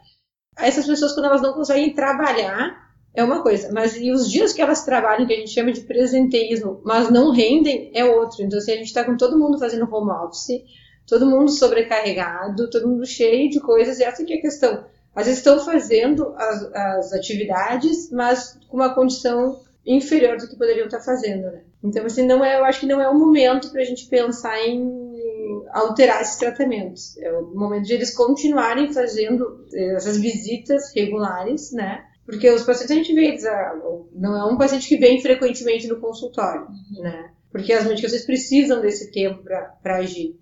Essas 0.58 0.86
pessoas, 0.86 1.12
quando 1.12 1.26
elas 1.26 1.40
não 1.40 1.54
conseguem 1.54 1.94
trabalhar, 1.94 2.90
é 3.14 3.24
uma 3.24 3.42
coisa, 3.42 3.72
mas 3.72 3.96
e 3.96 4.10
os 4.10 4.30
dias 4.30 4.52
que 4.52 4.60
elas 4.60 4.84
trabalham, 4.84 5.26
que 5.26 5.32
a 5.32 5.36
gente 5.36 5.50
chama 5.50 5.72
de 5.72 5.80
presenteísmo, 5.80 6.80
mas 6.84 7.10
não 7.10 7.30
rendem, 7.30 7.90
é 7.94 8.04
outro. 8.04 8.42
Então, 8.42 8.58
assim, 8.58 8.72
a 8.72 8.76
gente 8.76 8.86
está 8.86 9.02
com 9.02 9.16
todo 9.16 9.38
mundo 9.38 9.58
fazendo 9.58 9.88
home 9.90 10.10
office, 10.10 10.62
todo 11.06 11.26
mundo 11.26 11.50
sobrecarregado, 11.50 12.68
todo 12.68 12.86
mundo 12.86 13.06
cheio 13.06 13.48
de 13.48 13.60
coisas, 13.60 13.98
e 13.98 14.04
essa 14.04 14.24
que 14.24 14.34
é 14.34 14.36
a 14.36 14.42
questão. 14.42 14.84
Às 15.14 15.26
vezes 15.26 15.40
estão 15.40 15.58
fazendo 15.64 16.34
as, 16.36 16.62
as 16.74 17.12
atividades, 17.12 18.10
mas 18.10 18.58
com 18.68 18.76
uma 18.76 18.94
condição 18.94 19.60
inferior 19.84 20.36
do 20.36 20.48
que 20.48 20.56
poderiam 20.56 20.86
estar 20.86 21.00
fazendo, 21.00 21.50
né? 21.50 21.62
Então, 21.82 22.04
assim, 22.04 22.26
não 22.26 22.44
é, 22.44 22.58
eu 22.58 22.64
acho 22.64 22.80
que 22.80 22.86
não 22.86 23.00
é 23.00 23.08
o 23.08 23.18
momento 23.18 23.70
para 23.70 23.80
a 23.80 23.84
gente 23.84 24.06
pensar 24.06 24.60
em 24.60 25.10
alterar 25.72 26.20
esses 26.20 26.36
tratamentos. 26.36 27.16
É 27.18 27.32
o 27.32 27.54
momento 27.54 27.86
de 27.86 27.94
eles 27.94 28.14
continuarem 28.14 28.92
fazendo 28.92 29.66
eh, 29.72 29.94
essas 29.94 30.18
visitas 30.18 30.92
regulares, 30.94 31.72
né? 31.72 32.04
Porque 32.24 32.48
os 32.50 32.62
pacientes 32.62 32.90
a 32.92 32.94
gente 32.94 33.14
vê, 33.14 33.26
eles, 33.26 33.44
ah, 33.44 33.74
não 34.12 34.36
é 34.36 34.44
um 34.44 34.56
paciente 34.56 34.88
que 34.88 34.96
vem 34.96 35.20
frequentemente 35.20 35.88
no 35.88 36.00
consultório, 36.00 36.62
uhum. 36.62 37.02
né? 37.02 37.30
Porque 37.50 37.72
as 37.72 37.84
medicações 37.84 38.24
precisam 38.24 38.80
desse 38.80 39.10
tempo 39.10 39.42
para 39.42 39.96
agir. 39.96 40.38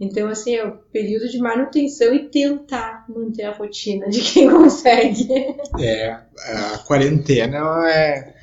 Então, 0.00 0.28
assim, 0.28 0.54
é 0.54 0.66
o 0.66 0.78
período 0.92 1.28
de 1.28 1.38
manutenção 1.38 2.14
e 2.14 2.30
tentar 2.30 3.04
manter 3.08 3.42
a 3.44 3.52
rotina 3.52 4.08
de 4.08 4.20
quem 4.22 4.48
consegue. 4.50 5.28
É, 5.78 6.10
a 6.12 6.78
quarentena 6.78 7.58
é 7.90 8.34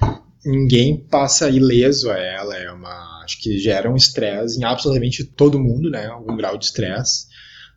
ninguém 0.46 0.98
passa 0.98 1.50
ileso 1.50 2.10
a 2.10 2.18
ela, 2.18 2.56
é 2.56 2.72
uma 2.72 3.18
acho 3.24 3.42
que 3.42 3.58
gera 3.58 3.92
um 3.92 3.96
estresse 3.96 4.58
em 4.58 4.64
absolutamente 4.64 5.26
todo 5.26 5.60
mundo, 5.60 5.90
né? 5.90 6.08
Algum 6.08 6.38
grau 6.38 6.58
de 6.58 6.66
estresse. 6.66 7.28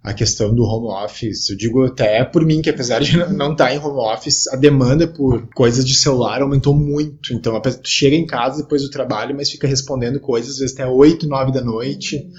A 0.03 0.15
questão 0.15 0.55
do 0.55 0.63
home 0.63 1.05
office, 1.05 1.51
eu 1.51 1.57
digo 1.57 1.85
até 1.85 2.25
por 2.25 2.43
mim 2.47 2.63
que 2.63 2.71
apesar 2.71 3.01
de 3.01 3.19
não 3.35 3.53
estar 3.53 3.75
em 3.75 3.79
home 3.79 3.99
office, 3.99 4.47
a 4.49 4.57
demanda 4.57 5.07
por 5.07 5.47
coisas 5.49 5.85
de 5.85 5.95
celular 5.95 6.41
aumentou 6.41 6.75
muito. 6.75 7.35
Então, 7.35 7.61
pessoa 7.61 7.83
chega 7.85 8.17
em 8.17 8.27
casa 8.27 8.63
depois 8.63 8.83
do 8.83 8.91
trabalho, 8.91 9.37
mas 9.37 9.51
fica 9.51 9.67
respondendo 9.67 10.21
coisas 10.21 10.53
às 10.53 10.59
vezes 10.59 10.75
até 10.75 10.87
8, 10.87 11.27
9 11.27 11.53
da 11.53 11.61
noite. 11.61 12.31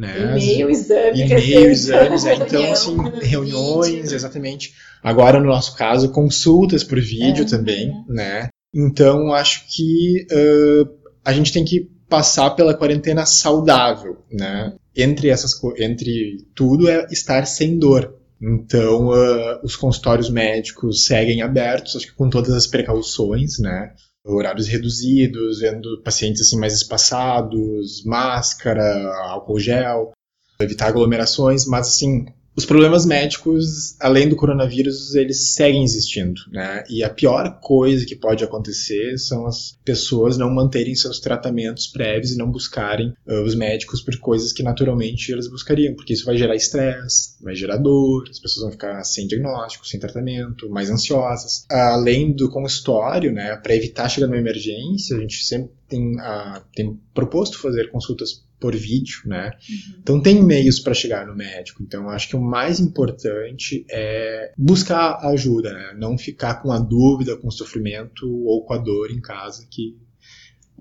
Né? 0.00 0.38
E-mail, 0.38 0.70
exame, 0.70 1.20
e-mail, 1.20 1.70
exames, 1.70 2.24
é, 2.24 2.34
então 2.36 2.72
assim, 2.72 2.96
reuniões, 3.20 4.12
exatamente. 4.12 4.72
Agora 5.02 5.38
no 5.38 5.44
nosso 5.44 5.76
caso, 5.76 6.10
consultas 6.10 6.82
por 6.82 6.98
vídeo 6.98 7.42
é, 7.42 7.46
também, 7.46 7.92
né? 8.08 8.48
Então, 8.74 9.30
acho 9.34 9.66
que 9.68 10.26
uh, 10.32 10.88
a 11.22 11.34
gente 11.34 11.52
tem 11.52 11.66
que 11.66 11.90
passar 12.08 12.48
pela 12.52 12.72
quarentena 12.72 13.26
saudável, 13.26 14.24
né? 14.32 14.72
Entre 14.96 15.28
essas 15.28 15.52
entre 15.78 16.46
tudo 16.54 16.88
é 16.88 17.06
estar 17.10 17.46
sem 17.46 17.78
dor. 17.78 18.14
Então, 18.40 19.08
uh, 19.08 19.60
os 19.62 19.76
consultórios 19.76 20.30
médicos 20.30 21.04
seguem 21.04 21.42
abertos, 21.42 21.94
acho 21.94 22.06
que 22.06 22.14
com 22.14 22.30
todas 22.30 22.54
as 22.54 22.66
precauções, 22.66 23.58
né? 23.58 23.92
Horários 24.24 24.68
reduzidos, 24.68 25.60
vendo 25.60 26.02
pacientes 26.02 26.42
assim 26.42 26.58
mais 26.58 26.74
espaçados, 26.74 28.04
máscara, 28.04 28.84
álcool 29.30 29.58
gel, 29.58 30.12
evitar 30.60 30.88
aglomerações, 30.88 31.66
mas 31.66 31.88
assim, 31.88 32.26
os 32.60 32.66
problemas 32.66 33.06
médicos, 33.06 33.96
além 33.98 34.28
do 34.28 34.36
coronavírus, 34.36 35.14
eles 35.14 35.54
seguem 35.54 35.82
existindo, 35.82 36.42
né? 36.52 36.84
E 36.90 37.02
a 37.02 37.08
pior 37.08 37.58
coisa 37.60 38.04
que 38.04 38.14
pode 38.14 38.44
acontecer 38.44 39.18
são 39.18 39.46
as 39.46 39.78
pessoas 39.82 40.36
não 40.36 40.50
manterem 40.50 40.94
seus 40.94 41.20
tratamentos 41.20 41.86
prévios 41.86 42.32
e 42.32 42.36
não 42.36 42.50
buscarem 42.50 43.14
uh, 43.26 43.42
os 43.42 43.54
médicos 43.54 44.02
por 44.02 44.14
coisas 44.18 44.52
que 44.52 44.62
naturalmente 44.62 45.32
elas 45.32 45.48
buscariam, 45.48 45.94
porque 45.94 46.12
isso 46.12 46.26
vai 46.26 46.36
gerar 46.36 46.54
estresse, 46.54 47.42
vai 47.42 47.54
gerar 47.54 47.78
dor, 47.78 48.24
as 48.28 48.38
pessoas 48.38 48.64
vão 48.64 48.72
ficar 48.72 49.02
sem 49.04 49.26
diagnóstico, 49.26 49.86
sem 49.86 49.98
tratamento, 49.98 50.68
mais 50.68 50.90
ansiosas. 50.90 51.64
Além 51.70 52.30
do 52.30 52.50
consultório, 52.50 53.32
né, 53.32 53.56
para 53.56 53.74
evitar 53.74 54.08
chegar 54.10 54.26
numa 54.26 54.38
emergência, 54.38 55.16
a 55.16 55.20
gente 55.20 55.44
sempre 55.44 55.70
tem, 55.88 56.16
uh, 56.16 56.62
tem 56.74 57.00
proposto 57.14 57.58
fazer 57.58 57.90
consultas 57.90 58.42
por 58.60 58.76
vídeo, 58.76 59.22
né? 59.24 59.50
Uhum. 59.68 59.98
Então 60.02 60.22
tem 60.22 60.42
meios 60.42 60.78
para 60.78 60.94
chegar 60.94 61.26
no 61.26 61.34
médico. 61.34 61.82
Então 61.82 62.08
acho 62.10 62.28
que 62.28 62.36
o 62.36 62.40
mais 62.40 62.78
importante 62.78 63.84
é 63.90 64.52
buscar 64.56 65.16
ajuda, 65.26 65.72
né? 65.72 65.94
Não 65.98 66.18
ficar 66.18 66.56
com 66.56 66.70
a 66.70 66.78
dúvida, 66.78 67.36
com 67.36 67.48
o 67.48 67.52
sofrimento 67.52 68.28
ou 68.44 68.64
com 68.64 68.74
a 68.74 68.78
dor 68.78 69.10
em 69.10 69.20
casa 69.20 69.66
que 69.70 69.96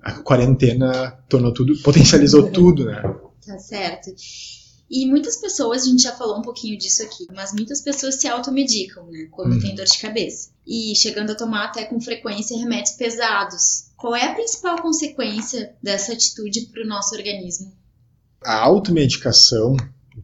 a 0.02 0.14
quarentena 0.14 1.12
tornou 1.30 1.54
tudo, 1.54 1.78
potencializou 1.82 2.52
tudo, 2.52 2.86
né? 2.86 3.02
Tá 3.46 3.58
certo. 3.58 4.12
E 4.90 5.06
muitas 5.06 5.38
pessoas, 5.38 5.84
a 5.84 5.86
gente 5.86 6.02
já 6.02 6.16
falou 6.16 6.40
um 6.40 6.42
pouquinho 6.42 6.78
disso 6.78 7.04
aqui, 7.04 7.28
mas 7.34 7.54
muitas 7.54 7.82
pessoas 7.82 8.16
se 8.16 8.28
automedicam, 8.28 9.06
né? 9.12 9.28
Quando 9.30 9.54
uhum. 9.54 9.60
tem 9.60 9.76
dor 9.76 9.86
de 9.86 10.00
cabeça. 10.00 10.50
E 10.66 10.96
chegando 10.96 11.32
a 11.32 11.36
tomar 11.36 11.66
até 11.66 11.86
com 11.86 12.02
frequência 12.02 12.58
remédios 12.58 12.96
pesados. 12.96 13.92
Qual 13.96 14.16
é 14.16 14.26
a 14.26 14.34
principal 14.34 14.82
consequência 14.82 15.76
dessa 15.82 16.14
atitude 16.14 16.68
para 16.72 16.84
o 16.84 16.88
nosso 16.88 17.16
organismo? 17.16 17.72
A 18.44 18.56
automedicação, 18.64 19.76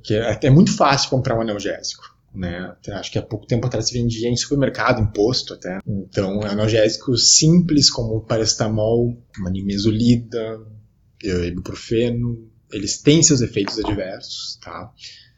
que 0.04 0.16
é, 0.16 0.40
é 0.42 0.50
muito 0.50 0.76
fácil 0.76 1.10
comprar 1.12 1.38
um 1.38 1.42
analgésico. 1.42 2.16
Né? 2.34 2.76
Acho 2.90 3.12
que 3.12 3.20
há 3.20 3.22
pouco 3.22 3.46
tempo 3.46 3.68
atrás 3.68 3.88
se 3.88 3.94
vendia 3.94 4.30
em 4.30 4.36
supermercado, 4.36 5.02
imposto 5.02 5.54
até. 5.54 5.80
Então, 5.88 6.42
analgésicos 6.42 7.36
simples 7.36 7.90
como 7.90 8.22
paracetamol, 8.22 9.16
manimesulida, 9.38 10.60
ibuprofeno, 11.24 12.50
eles 12.76 13.02
têm 13.02 13.24
seus 13.24 13.42
efeitos 13.42 13.80
adversos, 13.80 14.60
tá? 14.62 14.92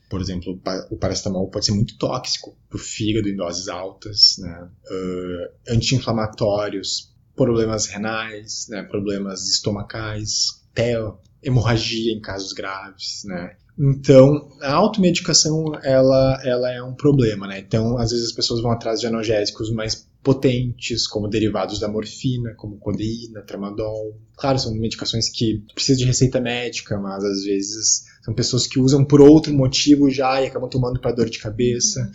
Por 0.10 0.22
exemplo, 0.22 0.60
o 0.90 0.98
paracetamol 0.98 1.50
pode 1.50 1.66
ser 1.66 1.74
muito 1.74 1.98
tóxico 1.98 2.58
para 2.70 2.78
o 2.78 2.80
fígado 2.80 3.28
em 3.30 3.36
doses 3.36 3.68
altas, 3.68 4.38
né? 4.40 4.70
Uh, 4.90 5.74
anti-inflamatórios 5.74 7.14
problemas 7.36 7.86
renais, 7.86 8.66
né, 8.68 8.82
problemas 8.82 9.48
estomacais, 9.48 10.64
até 10.72 10.96
hemorragia 11.44 12.12
em 12.12 12.20
casos 12.20 12.52
graves, 12.52 13.22
né? 13.26 13.56
Então, 13.78 14.50
a 14.60 14.74
automedicação, 14.74 15.64
ela, 15.84 16.42
ela 16.44 16.72
é 16.72 16.82
um 16.82 16.96
problema, 16.96 17.46
né? 17.46 17.60
Então, 17.60 17.96
às 18.00 18.10
vezes 18.10 18.30
as 18.30 18.32
pessoas 18.34 18.60
vão 18.60 18.72
atrás 18.72 19.00
de 19.00 19.06
analgésicos 19.06 19.72
mais 19.72 20.07
potentes, 20.24 21.08
como 21.08 21.30
derivados 21.30 21.80
da 21.80 21.88
morfina, 21.88 22.54
como 22.56 22.78
codeína, 22.78 23.42
tramadol. 23.42 24.20
Claro, 24.36 24.60
são 24.60 24.74
medicações 24.74 25.30
que 25.30 25.64
precisam 25.74 26.00
de 26.00 26.06
receita 26.06 26.40
médica, 26.40 27.00
mas 27.00 27.24
às 27.24 27.44
vezes 27.44 28.04
são 28.24 28.34
pessoas 28.34 28.68
que 28.68 28.80
usam 28.80 29.06
por 29.06 29.22
outro 29.22 29.54
motivo 29.54 30.10
já 30.10 30.42
e 30.42 30.48
acabam 30.48 30.70
tomando 30.70 31.00
para 31.00 31.14
dor 31.14 31.30
de 31.30 31.40
cabeça. 31.40 32.12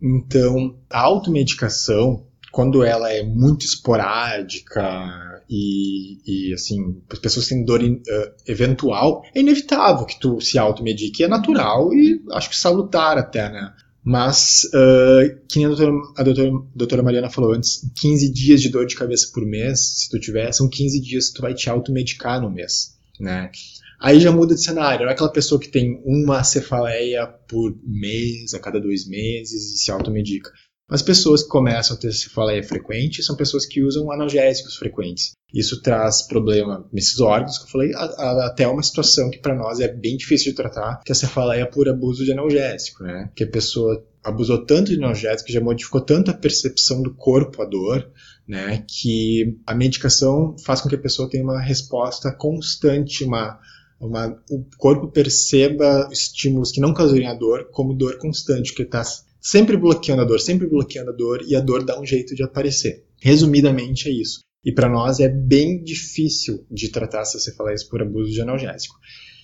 Então, 0.00 0.78
a 0.90 1.00
automedicação, 1.00 2.26
quando 2.52 2.84
ela 2.84 3.12
é 3.12 3.22
muito 3.22 3.64
esporádica 3.64 5.42
e, 5.48 6.20
e 6.24 6.54
assim, 6.54 7.02
as 7.10 7.18
pessoas 7.18 7.48
têm 7.48 7.64
dor 7.64 7.82
uh, 7.82 8.00
eventual, 8.46 9.24
é 9.34 9.40
inevitável 9.40 10.06
que 10.06 10.20
tu 10.20 10.40
se 10.40 10.58
automedique, 10.58 11.24
é 11.24 11.28
natural 11.28 11.92
e 11.92 12.22
acho 12.32 12.50
que 12.50 12.56
salutar 12.56 13.18
até, 13.18 13.50
né? 13.50 13.72
Mas, 14.04 14.64
uh, 14.74 15.40
que 15.48 15.56
nem 15.56 15.64
a 15.64 15.68
doutora, 15.68 15.92
a 16.18 16.22
doutora, 16.22 16.50
a 16.50 16.76
doutora 16.76 17.02
Mariana 17.02 17.30
falou 17.30 17.54
antes, 17.54 17.90
15 18.00 18.32
dias 18.32 18.60
de 18.60 18.68
dor 18.68 18.84
de 18.84 18.94
cabeça 18.94 19.30
por 19.32 19.46
mês, 19.46 20.00
se 20.00 20.10
tu 20.10 20.20
tiver, 20.20 20.52
são 20.52 20.68
15 20.68 21.00
dias 21.00 21.28
que 21.28 21.36
tu 21.36 21.42
vai 21.42 21.54
te 21.54 21.70
automedicar 21.70 22.40
no 22.40 22.50
mês, 22.50 22.98
né? 23.18 23.50
Aí 23.98 24.20
já 24.20 24.30
muda 24.30 24.54
de 24.54 24.60
cenário, 24.60 25.04
não 25.04 25.10
é 25.10 25.14
aquela 25.14 25.32
pessoa 25.32 25.58
que 25.58 25.68
tem 25.68 26.02
uma 26.04 26.44
cefaleia 26.44 27.26
por 27.26 27.74
mês, 27.82 28.52
a 28.52 28.58
cada 28.58 28.78
dois 28.78 29.08
meses, 29.08 29.74
e 29.74 29.78
se 29.78 29.90
automedica. 29.90 30.50
As 30.88 31.00
pessoas 31.00 31.42
que 31.42 31.48
começam 31.48 31.96
a 31.96 31.98
ter 31.98 32.12
cefaleia 32.12 32.62
frequente 32.62 33.22
são 33.22 33.36
pessoas 33.36 33.64
que 33.64 33.82
usam 33.82 34.12
analgésicos 34.12 34.76
frequentes. 34.76 35.32
Isso 35.52 35.80
traz 35.80 36.22
problema 36.22 36.86
nesses 36.92 37.20
órgãos 37.20 37.58
que 37.58 37.64
eu 37.64 37.68
falei, 37.70 37.94
a, 37.94 38.04
a, 38.04 38.46
até 38.46 38.68
uma 38.68 38.82
situação 38.82 39.30
que 39.30 39.38
para 39.38 39.54
nós 39.54 39.80
é 39.80 39.88
bem 39.88 40.16
difícil 40.16 40.52
de 40.52 40.56
tratar, 40.56 41.00
que 41.04 41.10
é 41.10 41.14
a 41.14 41.16
cefaleia 41.16 41.66
por 41.66 41.88
abuso 41.88 42.24
de 42.24 42.32
analgésico, 42.32 43.02
né? 43.02 43.30
Que 43.34 43.44
a 43.44 43.50
pessoa 43.50 44.04
abusou 44.22 44.64
tanto 44.64 44.90
de 44.90 44.96
analgésico, 44.96 45.50
já 45.50 45.60
modificou 45.60 46.02
tanto 46.02 46.30
a 46.30 46.34
percepção 46.34 47.02
do 47.02 47.14
corpo 47.14 47.62
à 47.62 47.64
dor, 47.64 48.10
né? 48.46 48.84
Que 48.86 49.58
a 49.66 49.74
medicação 49.74 50.54
faz 50.64 50.82
com 50.82 50.88
que 50.88 50.96
a 50.96 51.00
pessoa 51.00 51.30
tenha 51.30 51.44
uma 51.44 51.60
resposta 51.60 52.30
constante, 52.30 53.24
uma 53.24 53.58
uma, 54.00 54.36
o 54.50 54.64
corpo 54.76 55.08
perceba 55.08 56.08
estímulos 56.12 56.72
que 56.72 56.80
não 56.80 56.92
causariam 56.92 57.30
a 57.30 57.34
dor 57.34 57.68
como 57.70 57.94
dor 57.94 58.18
constante, 58.18 58.74
que 58.74 58.82
está 58.82 59.02
sempre 59.44 59.76
bloqueando 59.76 60.22
a 60.22 60.24
dor, 60.24 60.40
sempre 60.40 60.66
bloqueando 60.66 61.10
a 61.10 61.14
dor, 61.14 61.42
e 61.46 61.54
a 61.54 61.60
dor 61.60 61.84
dá 61.84 62.00
um 62.00 62.06
jeito 62.06 62.34
de 62.34 62.42
aparecer. 62.42 63.04
Resumidamente 63.20 64.08
é 64.08 64.12
isso. 64.12 64.40
E 64.64 64.72
para 64.72 64.88
nós 64.88 65.20
é 65.20 65.28
bem 65.28 65.82
difícil 65.82 66.66
de 66.70 66.88
tratar 66.88 67.20
essas 67.20 67.44
cefaleias 67.44 67.84
por 67.84 68.00
abuso 68.00 68.32
de 68.32 68.40
analgésico. 68.40 68.96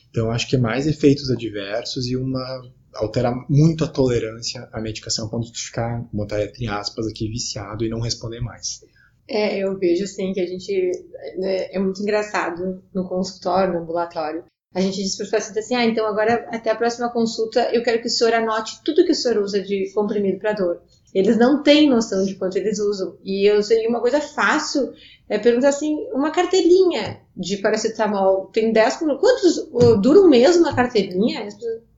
Então 0.09 0.31
acho 0.31 0.49
que 0.49 0.57
é 0.57 0.59
mais 0.59 0.87
efeitos 0.87 1.31
adversos 1.31 2.07
e 2.07 2.17
uma 2.17 2.63
alterar 2.95 3.47
muito 3.49 3.85
a 3.85 3.89
tolerância 3.89 4.69
à 4.73 4.81
medicação, 4.81 5.29
quando 5.29 5.53
tu 5.53 5.59
ficar, 5.59 6.09
botar 6.13 6.43
entre 6.43 6.67
aspas 6.67 7.07
aqui, 7.07 7.29
viciado 7.29 7.85
e 7.85 7.89
não 7.89 8.01
responder 8.01 8.41
mais. 8.41 8.81
É, 9.29 9.63
eu 9.63 9.79
vejo 9.79 10.03
assim 10.03 10.33
que 10.33 10.41
a 10.41 10.47
gente 10.47 10.91
né, 11.39 11.73
é 11.73 11.79
muito 11.79 12.03
engraçado 12.03 12.83
no 12.93 13.09
consultório, 13.09 13.75
no 13.75 13.81
ambulatório. 13.81 14.45
A 14.73 14.81
gente 14.81 15.03
diz 15.03 15.17
para 15.17 15.25
os 15.25 15.31
pacientes 15.31 15.65
assim: 15.65 15.75
ah, 15.75 15.85
então 15.85 16.07
agora 16.07 16.47
até 16.53 16.71
a 16.71 16.77
próxima 16.77 17.11
consulta 17.11 17.71
eu 17.73 17.83
quero 17.83 18.01
que 18.01 18.07
o 18.07 18.11
senhor 18.11 18.33
anote 18.35 18.81
tudo 18.85 19.05
que 19.05 19.11
o 19.11 19.15
senhor 19.15 19.39
usa 19.39 19.61
de 19.61 19.91
comprimido 19.93 20.39
para 20.39 20.53
dor. 20.53 20.83
Eles 21.13 21.37
não 21.37 21.63
têm 21.63 21.91
noção 21.91 22.25
de 22.25 22.37
quanto 22.37 22.57
eles 22.57 22.79
usam. 22.79 23.19
E 23.25 23.45
eu 23.51 23.63
sei 23.63 23.87
uma 23.89 24.01
coisa 24.01 24.21
fácil 24.21 24.93
é 25.29 25.39
perguntar 25.39 25.71
assim: 25.71 25.97
uma 26.13 26.31
cartelinha 26.31 27.21
de 27.37 27.57
paracetamol 27.57 28.47
tem 28.53 28.73
10 28.73 28.97
Quantos 28.97 29.69
dura 30.01 30.21
um 30.21 30.29
mês 30.29 30.57
uma 30.57 30.75
cartelinha? 30.75 31.49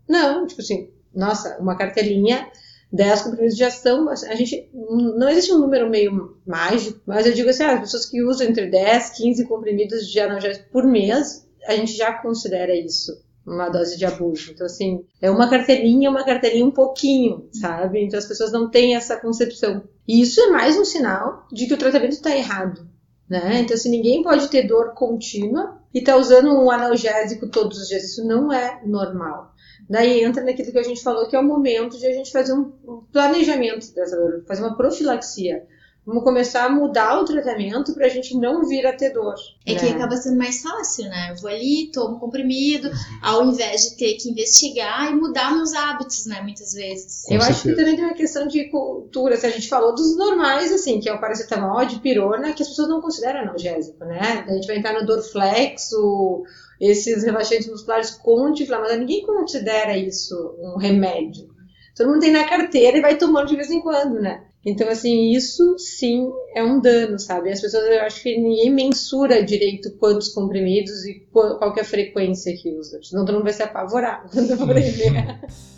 Não, 0.08 0.46
tipo 0.46 0.62
assim, 0.62 0.90
nossa, 1.14 1.58
uma 1.58 1.76
cartelinha 1.76 2.50
10 2.92 3.22
comprimidos 3.22 3.56
de 3.56 3.64
ação, 3.64 4.08
a 4.08 4.34
gente 4.34 4.68
não 4.72 5.28
existe 5.28 5.52
um 5.52 5.58
número 5.58 5.88
meio 5.88 6.36
mágico, 6.46 7.00
mas 7.06 7.26
eu 7.26 7.32
digo 7.32 7.48
assim, 7.48 7.62
ah, 7.62 7.74
as 7.74 7.80
pessoas 7.80 8.06
que 8.06 8.22
usam 8.22 8.46
entre 8.46 8.66
10, 8.66 9.10
15 9.10 9.46
comprimidos 9.46 10.06
de 10.06 10.20
analgésico 10.20 10.68
por 10.70 10.84
mês, 10.84 11.48
a 11.66 11.76
gente 11.76 11.92
já 11.92 12.12
considera 12.12 12.74
isso 12.74 13.12
uma 13.46 13.68
dose 13.68 13.98
de 13.98 14.04
abuso. 14.04 14.52
Então, 14.52 14.66
assim, 14.66 15.04
é 15.20 15.30
uma 15.30 15.50
cartelinha, 15.50 16.10
uma 16.10 16.24
cartelinha 16.24 16.64
um 16.64 16.70
pouquinho, 16.70 17.48
sabe? 17.52 18.04
Então, 18.04 18.18
as 18.18 18.26
pessoas 18.26 18.52
não 18.52 18.70
têm 18.70 18.94
essa 18.94 19.16
concepção. 19.16 19.82
E 20.06 20.20
isso 20.20 20.40
é 20.40 20.50
mais 20.50 20.76
um 20.76 20.84
sinal 20.84 21.46
de 21.52 21.66
que 21.66 21.74
o 21.74 21.78
tratamento 21.78 22.12
está 22.12 22.34
errado, 22.34 22.86
né? 23.28 23.60
Então, 23.60 23.74
assim, 23.74 23.90
ninguém 23.90 24.22
pode 24.22 24.48
ter 24.48 24.66
dor 24.66 24.94
contínua 24.94 25.80
e 25.92 25.98
está 25.98 26.16
usando 26.16 26.48
um 26.52 26.70
analgésico 26.70 27.48
todos 27.48 27.78
os 27.78 27.88
dias, 27.88 28.04
isso 28.04 28.26
não 28.26 28.52
é 28.52 28.80
normal. 28.86 29.52
Daí 29.88 30.22
entra 30.22 30.42
naquilo 30.44 30.72
que 30.72 30.78
a 30.78 30.82
gente 30.82 31.02
falou, 31.02 31.28
que 31.28 31.36
é 31.36 31.40
o 31.40 31.44
momento 31.44 31.98
de 31.98 32.06
a 32.06 32.12
gente 32.12 32.30
fazer 32.30 32.52
um 32.54 32.72
planejamento 33.12 33.92
dessa 33.94 34.16
dor, 34.16 34.44
fazer 34.46 34.62
uma 34.62 34.76
profilaxia. 34.76 35.66
Vamos 36.04 36.24
começar 36.24 36.64
a 36.64 36.68
mudar 36.68 37.20
o 37.20 37.24
tratamento 37.24 37.94
para 37.94 38.06
a 38.06 38.08
gente 38.08 38.36
não 38.36 38.66
vir 38.66 38.84
a 38.84 38.92
ter 38.92 39.10
dor. 39.10 39.34
É 39.64 39.74
né? 39.74 39.78
que 39.78 39.86
acaba 39.86 40.16
sendo 40.16 40.36
mais 40.36 40.60
fácil, 40.60 41.04
né? 41.04 41.30
Eu 41.30 41.36
vou 41.36 41.48
ali, 41.48 41.92
tomo 41.92 42.18
comprimido, 42.18 42.88
uhum. 42.88 42.94
ao 43.22 43.44
invés 43.46 43.82
de 43.82 43.96
ter 43.96 44.14
que 44.14 44.28
investigar 44.28 45.12
e 45.12 45.14
mudar 45.14 45.54
meus 45.54 45.72
hábitos, 45.72 46.26
né? 46.26 46.40
Muitas 46.40 46.72
vezes. 46.72 47.22
Com 47.26 47.34
Eu 47.34 47.40
certeza. 47.40 47.50
acho 47.50 47.62
que 47.68 47.76
também 47.76 47.94
tem 47.94 48.04
uma 48.04 48.14
questão 48.14 48.48
de 48.48 48.64
cultura. 48.64 49.36
Se 49.36 49.46
a 49.46 49.50
gente 49.50 49.68
falou 49.68 49.94
dos 49.94 50.16
normais, 50.16 50.72
assim, 50.72 50.98
que 50.98 51.08
é 51.08 51.14
o 51.14 51.20
paracetamol, 51.20 51.84
de 51.86 52.00
pirona, 52.00 52.52
que 52.52 52.64
as 52.64 52.68
pessoas 52.68 52.88
não 52.88 53.00
consideram 53.00 53.42
analgésico, 53.42 54.04
né? 54.04 54.44
A 54.44 54.52
gente 54.54 54.66
vai 54.66 54.78
entrar 54.78 54.94
no 54.94 55.06
Dorflex, 55.06 55.92
o 55.92 56.44
esses 56.80 57.22
relaxantes 57.22 57.68
musculares 57.68 58.10
com 58.10 58.44
anti-inflamatório, 58.44 58.98
ninguém 58.98 59.24
considera 59.24 59.96
isso 59.96 60.34
um 60.58 60.76
remédio. 60.76 61.48
Todo 61.96 62.08
mundo 62.08 62.20
tem 62.20 62.32
na 62.32 62.42
carteira 62.42 62.98
e 62.98 63.00
vai 63.00 63.16
tomando 63.16 63.46
de 63.46 63.54
vez 63.54 63.70
em 63.70 63.80
quando, 63.80 64.20
né? 64.20 64.42
Então, 64.64 64.88
assim, 64.88 65.32
isso 65.32 65.76
sim 65.76 66.30
é 66.54 66.62
um 66.62 66.80
dano, 66.80 67.18
sabe? 67.18 67.50
As 67.50 67.60
pessoas, 67.60 67.84
eu 67.84 68.00
acho 68.02 68.22
que 68.22 68.38
ninguém 68.38 68.70
mensura 68.70 69.42
direito 69.42 69.90
quantos 69.98 70.28
comprimidos 70.28 71.04
e 71.04 71.26
qual, 71.32 71.58
qual 71.58 71.76
é 71.76 71.80
a 71.80 71.84
frequência 71.84 72.56
que 72.56 72.70
usa. 72.70 73.00
Senão 73.02 73.24
todo 73.24 73.34
mundo 73.34 73.44
vai 73.44 73.52
se 73.52 73.62
apavorar 73.62 74.24
quando 74.30 74.56
ver. 74.66 75.40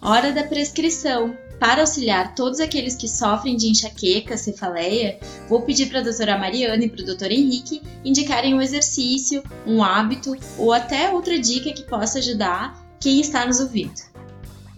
Hora 0.00 0.32
da 0.32 0.44
prescrição. 0.44 1.36
Para 1.58 1.80
auxiliar 1.80 2.34
todos 2.34 2.60
aqueles 2.60 2.94
que 2.94 3.08
sofrem 3.08 3.56
de 3.56 3.68
enxaqueca, 3.68 4.36
cefaleia, 4.36 5.18
vou 5.48 5.62
pedir 5.62 5.86
para 5.86 6.00
a 6.00 6.02
doutora 6.02 6.36
Mariana 6.36 6.84
e 6.84 6.90
para 6.90 7.00
o 7.00 7.06
doutor 7.06 7.30
Henrique 7.30 7.80
indicarem 8.04 8.54
um 8.54 8.60
exercício, 8.60 9.42
um 9.66 9.82
hábito 9.82 10.36
ou 10.58 10.72
até 10.72 11.10
outra 11.10 11.38
dica 11.38 11.72
que 11.72 11.84
possa 11.84 12.18
ajudar 12.18 12.83
quem 13.04 13.20
está 13.20 13.44
nos 13.44 13.60
ouvindo. 13.60 14.00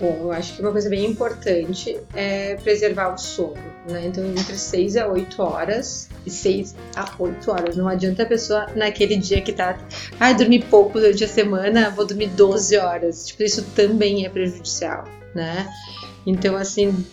Bom, 0.00 0.18
eu 0.22 0.32
acho 0.32 0.56
que 0.56 0.60
uma 0.60 0.72
coisa 0.72 0.90
bem 0.90 1.06
importante 1.06 1.96
é 2.12 2.56
preservar 2.56 3.14
o 3.14 3.16
sono, 3.16 3.54
né? 3.88 4.04
Então, 4.04 4.26
entre 4.26 4.58
6 4.58 4.96
a 4.96 5.06
8 5.06 5.40
horas, 5.40 6.08
e 6.26 6.30
6 6.30 6.74
a 6.96 7.08
8 7.16 7.50
horas. 7.50 7.76
Não 7.76 7.86
adianta 7.86 8.24
a 8.24 8.26
pessoa, 8.26 8.66
naquele 8.74 9.16
dia 9.16 9.40
que 9.40 9.52
tá, 9.52 9.78
ah, 10.18 10.32
dormir 10.32 10.64
pouco 10.64 10.98
durante 10.98 11.22
a 11.22 11.28
semana, 11.28 11.88
vou 11.90 12.04
dormir 12.04 12.26
12 12.30 12.76
horas. 12.76 13.28
Tipo, 13.28 13.44
isso 13.44 13.62
também 13.76 14.26
é 14.26 14.28
prejudicial, 14.28 15.04
né? 15.32 15.72
Então, 16.26 16.56
assim, 16.56 17.06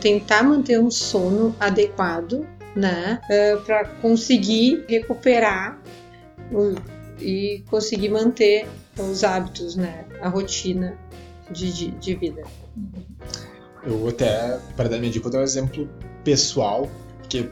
tentar 0.00 0.42
manter 0.42 0.80
um 0.80 0.90
sono 0.90 1.54
adequado, 1.60 2.46
né, 2.74 3.20
é, 3.30 3.54
para 3.56 3.84
conseguir 3.84 4.84
recuperar 4.88 5.78
e 7.20 7.62
conseguir 7.68 8.08
manter 8.08 8.66
os 8.98 9.24
hábitos, 9.24 9.76
né, 9.76 10.04
a 10.20 10.28
rotina 10.28 10.96
de, 11.50 11.72
de, 11.72 11.90
de 11.90 12.14
vida. 12.14 12.42
Eu 13.82 14.08
até, 14.08 14.58
para 14.76 14.88
dar 14.88 14.98
minha 14.98 15.10
dica, 15.10 15.24
vou 15.24 15.32
dar 15.32 15.40
um 15.40 15.42
exemplo 15.42 15.88
pessoal, 16.22 16.88
que 17.28 17.50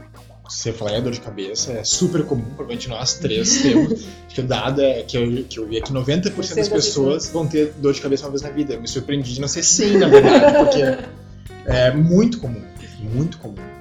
você 0.49 0.73
falar 0.73 0.93
é 0.93 1.01
dor 1.01 1.13
de 1.13 1.21
cabeça, 1.21 1.73
é 1.73 1.85
super 1.85 2.25
comum, 2.25 2.45
provavelmente 2.45 2.89
nós 2.89 3.15
três 3.15 3.61
temos. 3.63 3.93
Acho 3.93 4.35
que 4.35 4.41
o 4.41 4.45
dado 4.45 4.81
é 4.81 5.03
que 5.03 5.17
eu, 5.17 5.45
que 5.45 5.59
eu 5.59 5.67
vi 5.67 5.79
é 5.79 5.81
que 5.81 5.93
90% 5.93 6.55
das 6.55 6.69
pessoas 6.69 7.29
vão 7.29 7.47
ter 7.47 7.73
dor 7.79 7.93
de 7.93 8.01
cabeça 8.01 8.25
uma 8.25 8.31
vez 8.31 8.43
na 8.43 8.51
vida. 8.51 8.75
Eu 8.75 8.81
me 8.81 8.89
surpreendi 8.89 9.35
de 9.35 9.41
não 9.41 9.49
ser 9.49 9.63
100, 9.63 9.99
na 9.99 10.09
verdade, 10.09 10.59
porque 10.59 10.83
é 11.67 11.93
muito 11.93 12.39
comum, 12.39 12.63
muito 13.15 13.39
comum. 13.39 13.72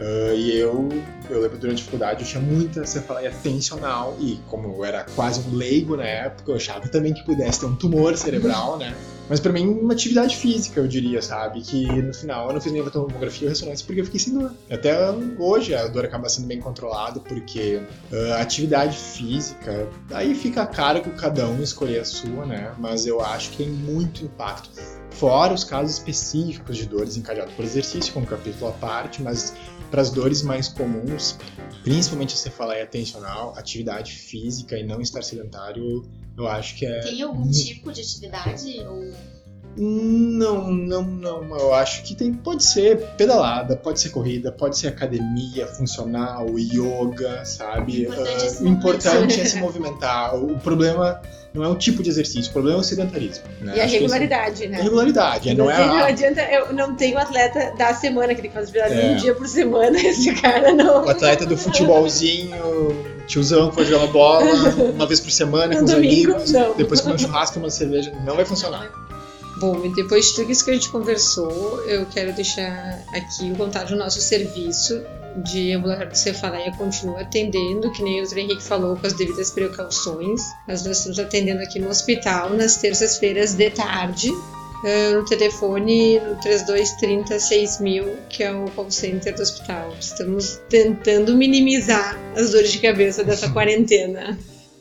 Uh, 0.00 0.34
e 0.34 0.58
eu, 0.58 0.88
eu 1.30 1.40
lembro 1.40 1.58
durante 1.58 1.74
a 1.74 1.76
dificuldade, 1.76 2.22
eu 2.22 2.28
tinha 2.28 2.42
muita 2.42 2.84
cefaleia 2.84 3.30
tensional 3.30 4.16
e 4.20 4.38
como 4.46 4.68
eu 4.68 4.84
era 4.84 5.04
quase 5.14 5.40
um 5.48 5.54
leigo 5.54 5.96
na 5.96 6.04
época, 6.04 6.52
eu 6.52 6.56
achava 6.56 6.86
também 6.88 7.14
que 7.14 7.24
pudesse 7.24 7.60
ter 7.60 7.66
um 7.66 7.74
tumor 7.74 8.16
cerebral, 8.16 8.78
né? 8.78 8.94
Mas 9.28 9.40
para 9.40 9.52
mim, 9.52 9.66
uma 9.66 9.92
atividade 9.92 10.36
física, 10.36 10.78
eu 10.78 10.86
diria, 10.86 11.20
sabe? 11.20 11.60
Que 11.60 11.84
no 11.86 12.14
final 12.14 12.48
eu 12.48 12.54
não 12.54 12.60
fiz 12.60 12.70
nenhuma 12.70 12.90
tomografia 12.90 13.48
ou 13.48 13.48
ressonância 13.48 13.84
porque 13.84 14.00
eu 14.00 14.04
fiquei 14.04 14.20
sem 14.20 14.34
dor. 14.34 14.52
Até 14.70 14.94
hoje 15.38 15.74
a 15.74 15.88
dor 15.88 16.04
acaba 16.04 16.28
sendo 16.28 16.46
bem 16.46 16.60
controlada 16.60 17.18
porque 17.18 17.80
uh, 18.12 18.34
atividade 18.34 18.96
física, 18.96 19.88
aí 20.12 20.34
fica 20.34 20.62
a 20.62 20.66
cargo 20.66 21.10
cada 21.12 21.46
um 21.48 21.60
escolher 21.62 22.00
a 22.00 22.04
sua, 22.04 22.46
né? 22.46 22.72
Mas 22.78 23.06
eu 23.06 23.20
acho 23.20 23.50
que 23.50 23.58
tem 23.58 23.68
muito 23.68 24.24
impacto. 24.24 24.70
Fora 25.10 25.54
os 25.54 25.64
casos 25.64 25.92
específicos 25.92 26.76
de 26.76 26.86
dores 26.86 27.16
encadeadas 27.16 27.52
por 27.54 27.64
exercício, 27.64 28.12
como 28.12 28.26
capítulo 28.26 28.68
à 28.68 28.72
parte, 28.72 29.22
mas 29.22 29.54
para 29.90 30.02
as 30.02 30.10
dores 30.10 30.42
mais 30.42 30.68
comuns, 30.68 31.38
principalmente 31.82 32.34
a 32.34 32.36
cefaleia 32.36 32.86
tensional, 32.86 33.54
atividade 33.56 34.12
física 34.12 34.76
e 34.76 34.84
não 34.84 35.00
estar 35.00 35.22
sedentário, 35.22 36.04
eu 36.36 36.46
acho 36.46 36.76
que 36.76 36.86
é. 36.86 37.00
Tem 37.00 37.22
algum 37.22 37.50
tipo 37.50 37.92
de 37.92 38.00
atividade? 38.00 38.80
Ou... 38.80 39.12
Não, 39.76 40.70
não, 40.70 41.02
não. 41.02 41.58
Eu 41.58 41.74
acho 41.74 42.02
que 42.02 42.14
tem. 42.14 42.32
Pode 42.32 42.64
ser 42.64 42.98
pedalada, 43.16 43.76
pode 43.76 44.00
ser 44.00 44.08
corrida, 44.08 44.50
pode 44.50 44.78
ser 44.78 44.88
academia 44.88 45.66
funcional, 45.66 46.46
yoga, 46.58 47.44
sabe? 47.44 48.06
O 48.06 48.12
importante, 48.12 48.46
uh, 48.46 48.66
é, 48.66 48.68
importante 48.68 49.40
é 49.40 49.44
se 49.44 49.58
movimentar. 49.58 50.34
O 50.34 50.58
problema 50.58 51.20
não 51.56 51.64
é 51.64 51.68
o 51.68 51.74
tipo 51.74 52.02
de 52.02 52.10
exercício, 52.10 52.50
o 52.50 52.52
problema 52.52 52.78
é 52.78 52.80
o 52.80 52.84
sedentarismo. 52.84 53.44
Né? 53.60 53.74
E 53.76 53.80
a 53.80 53.86
regularidade, 53.86 54.68
né? 54.68 54.78
A 54.78 54.82
regularidade, 54.82 55.54
não, 55.54 55.64
não, 55.66 55.70
é 55.70 55.86
não 55.86 56.04
adianta, 56.04 56.42
eu 56.42 56.72
não 56.72 56.94
tenho 56.94 57.18
atleta 57.18 57.74
da 57.76 57.94
semana 57.94 58.34
que 58.34 58.42
tem 58.42 58.50
que 58.50 58.56
fazer 58.56 58.78
é. 58.78 59.12
um 59.12 59.16
dia 59.16 59.34
por 59.34 59.48
semana, 59.48 59.96
esse 60.00 60.34
cara 60.34 60.72
não. 60.72 61.04
O 61.04 61.08
atleta 61.08 61.46
do 61.46 61.56
futebolzinho, 61.56 62.56
tiozão 63.26 63.70
que 63.70 63.76
vai 63.76 63.84
jogar 63.84 64.04
uma 64.04 64.12
bola 64.12 64.44
uma 64.94 65.06
vez 65.06 65.20
por 65.20 65.30
semana 65.30 65.74
no 65.74 65.80
com 65.80 65.84
domingo, 65.86 66.36
os 66.36 66.36
amigos, 66.36 66.52
não. 66.52 66.76
depois 66.76 67.00
comer 67.00 67.14
um 67.14 67.18
churrasco, 67.18 67.58
uma 67.58 67.70
cerveja, 67.70 68.12
não 68.24 68.36
vai 68.36 68.44
funcionar. 68.44 68.90
Bom, 69.58 69.84
e 69.84 69.88
depois 69.88 70.26
de 70.26 70.34
tudo 70.34 70.52
isso 70.52 70.64
que 70.64 70.70
a 70.70 70.74
gente 70.74 70.90
conversou, 70.90 71.82
eu 71.84 72.04
quero 72.06 72.32
deixar 72.34 73.02
aqui 73.08 73.50
o 73.50 73.56
contato 73.56 73.88
do 73.88 73.96
nosso 73.96 74.20
serviço 74.20 75.02
de 75.44 75.72
ambulatório 75.72 76.12
de 76.12 76.18
cefaleia 76.18 76.72
continua 76.72 77.20
atendendo, 77.20 77.90
que 77.92 78.02
nem 78.02 78.22
o 78.22 78.26
Dr. 78.26 78.38
Henrique 78.38 78.62
falou, 78.62 78.96
com 78.96 79.06
as 79.06 79.12
devidas 79.12 79.50
precauções. 79.50 80.42
Mas 80.66 80.84
nós 80.84 80.98
estamos 80.98 81.18
atendendo 81.18 81.62
aqui 81.62 81.78
no 81.78 81.88
hospital 81.88 82.50
nas 82.50 82.76
terças-feiras 82.76 83.54
de 83.54 83.70
tarde, 83.70 84.30
uh, 84.30 85.14
no 85.14 85.24
telefone 85.24 86.20
no 86.20 86.36
3230 86.36 87.38
6000, 87.38 88.16
que 88.28 88.42
é 88.42 88.52
o 88.52 88.70
call 88.70 88.90
center 88.90 89.34
do 89.34 89.42
hospital. 89.42 89.94
Estamos 89.98 90.60
tentando 90.68 91.36
minimizar 91.36 92.18
as 92.34 92.50
dores 92.50 92.72
de 92.72 92.78
cabeça 92.78 93.22
dessa 93.22 93.48
quarentena. 93.52 94.38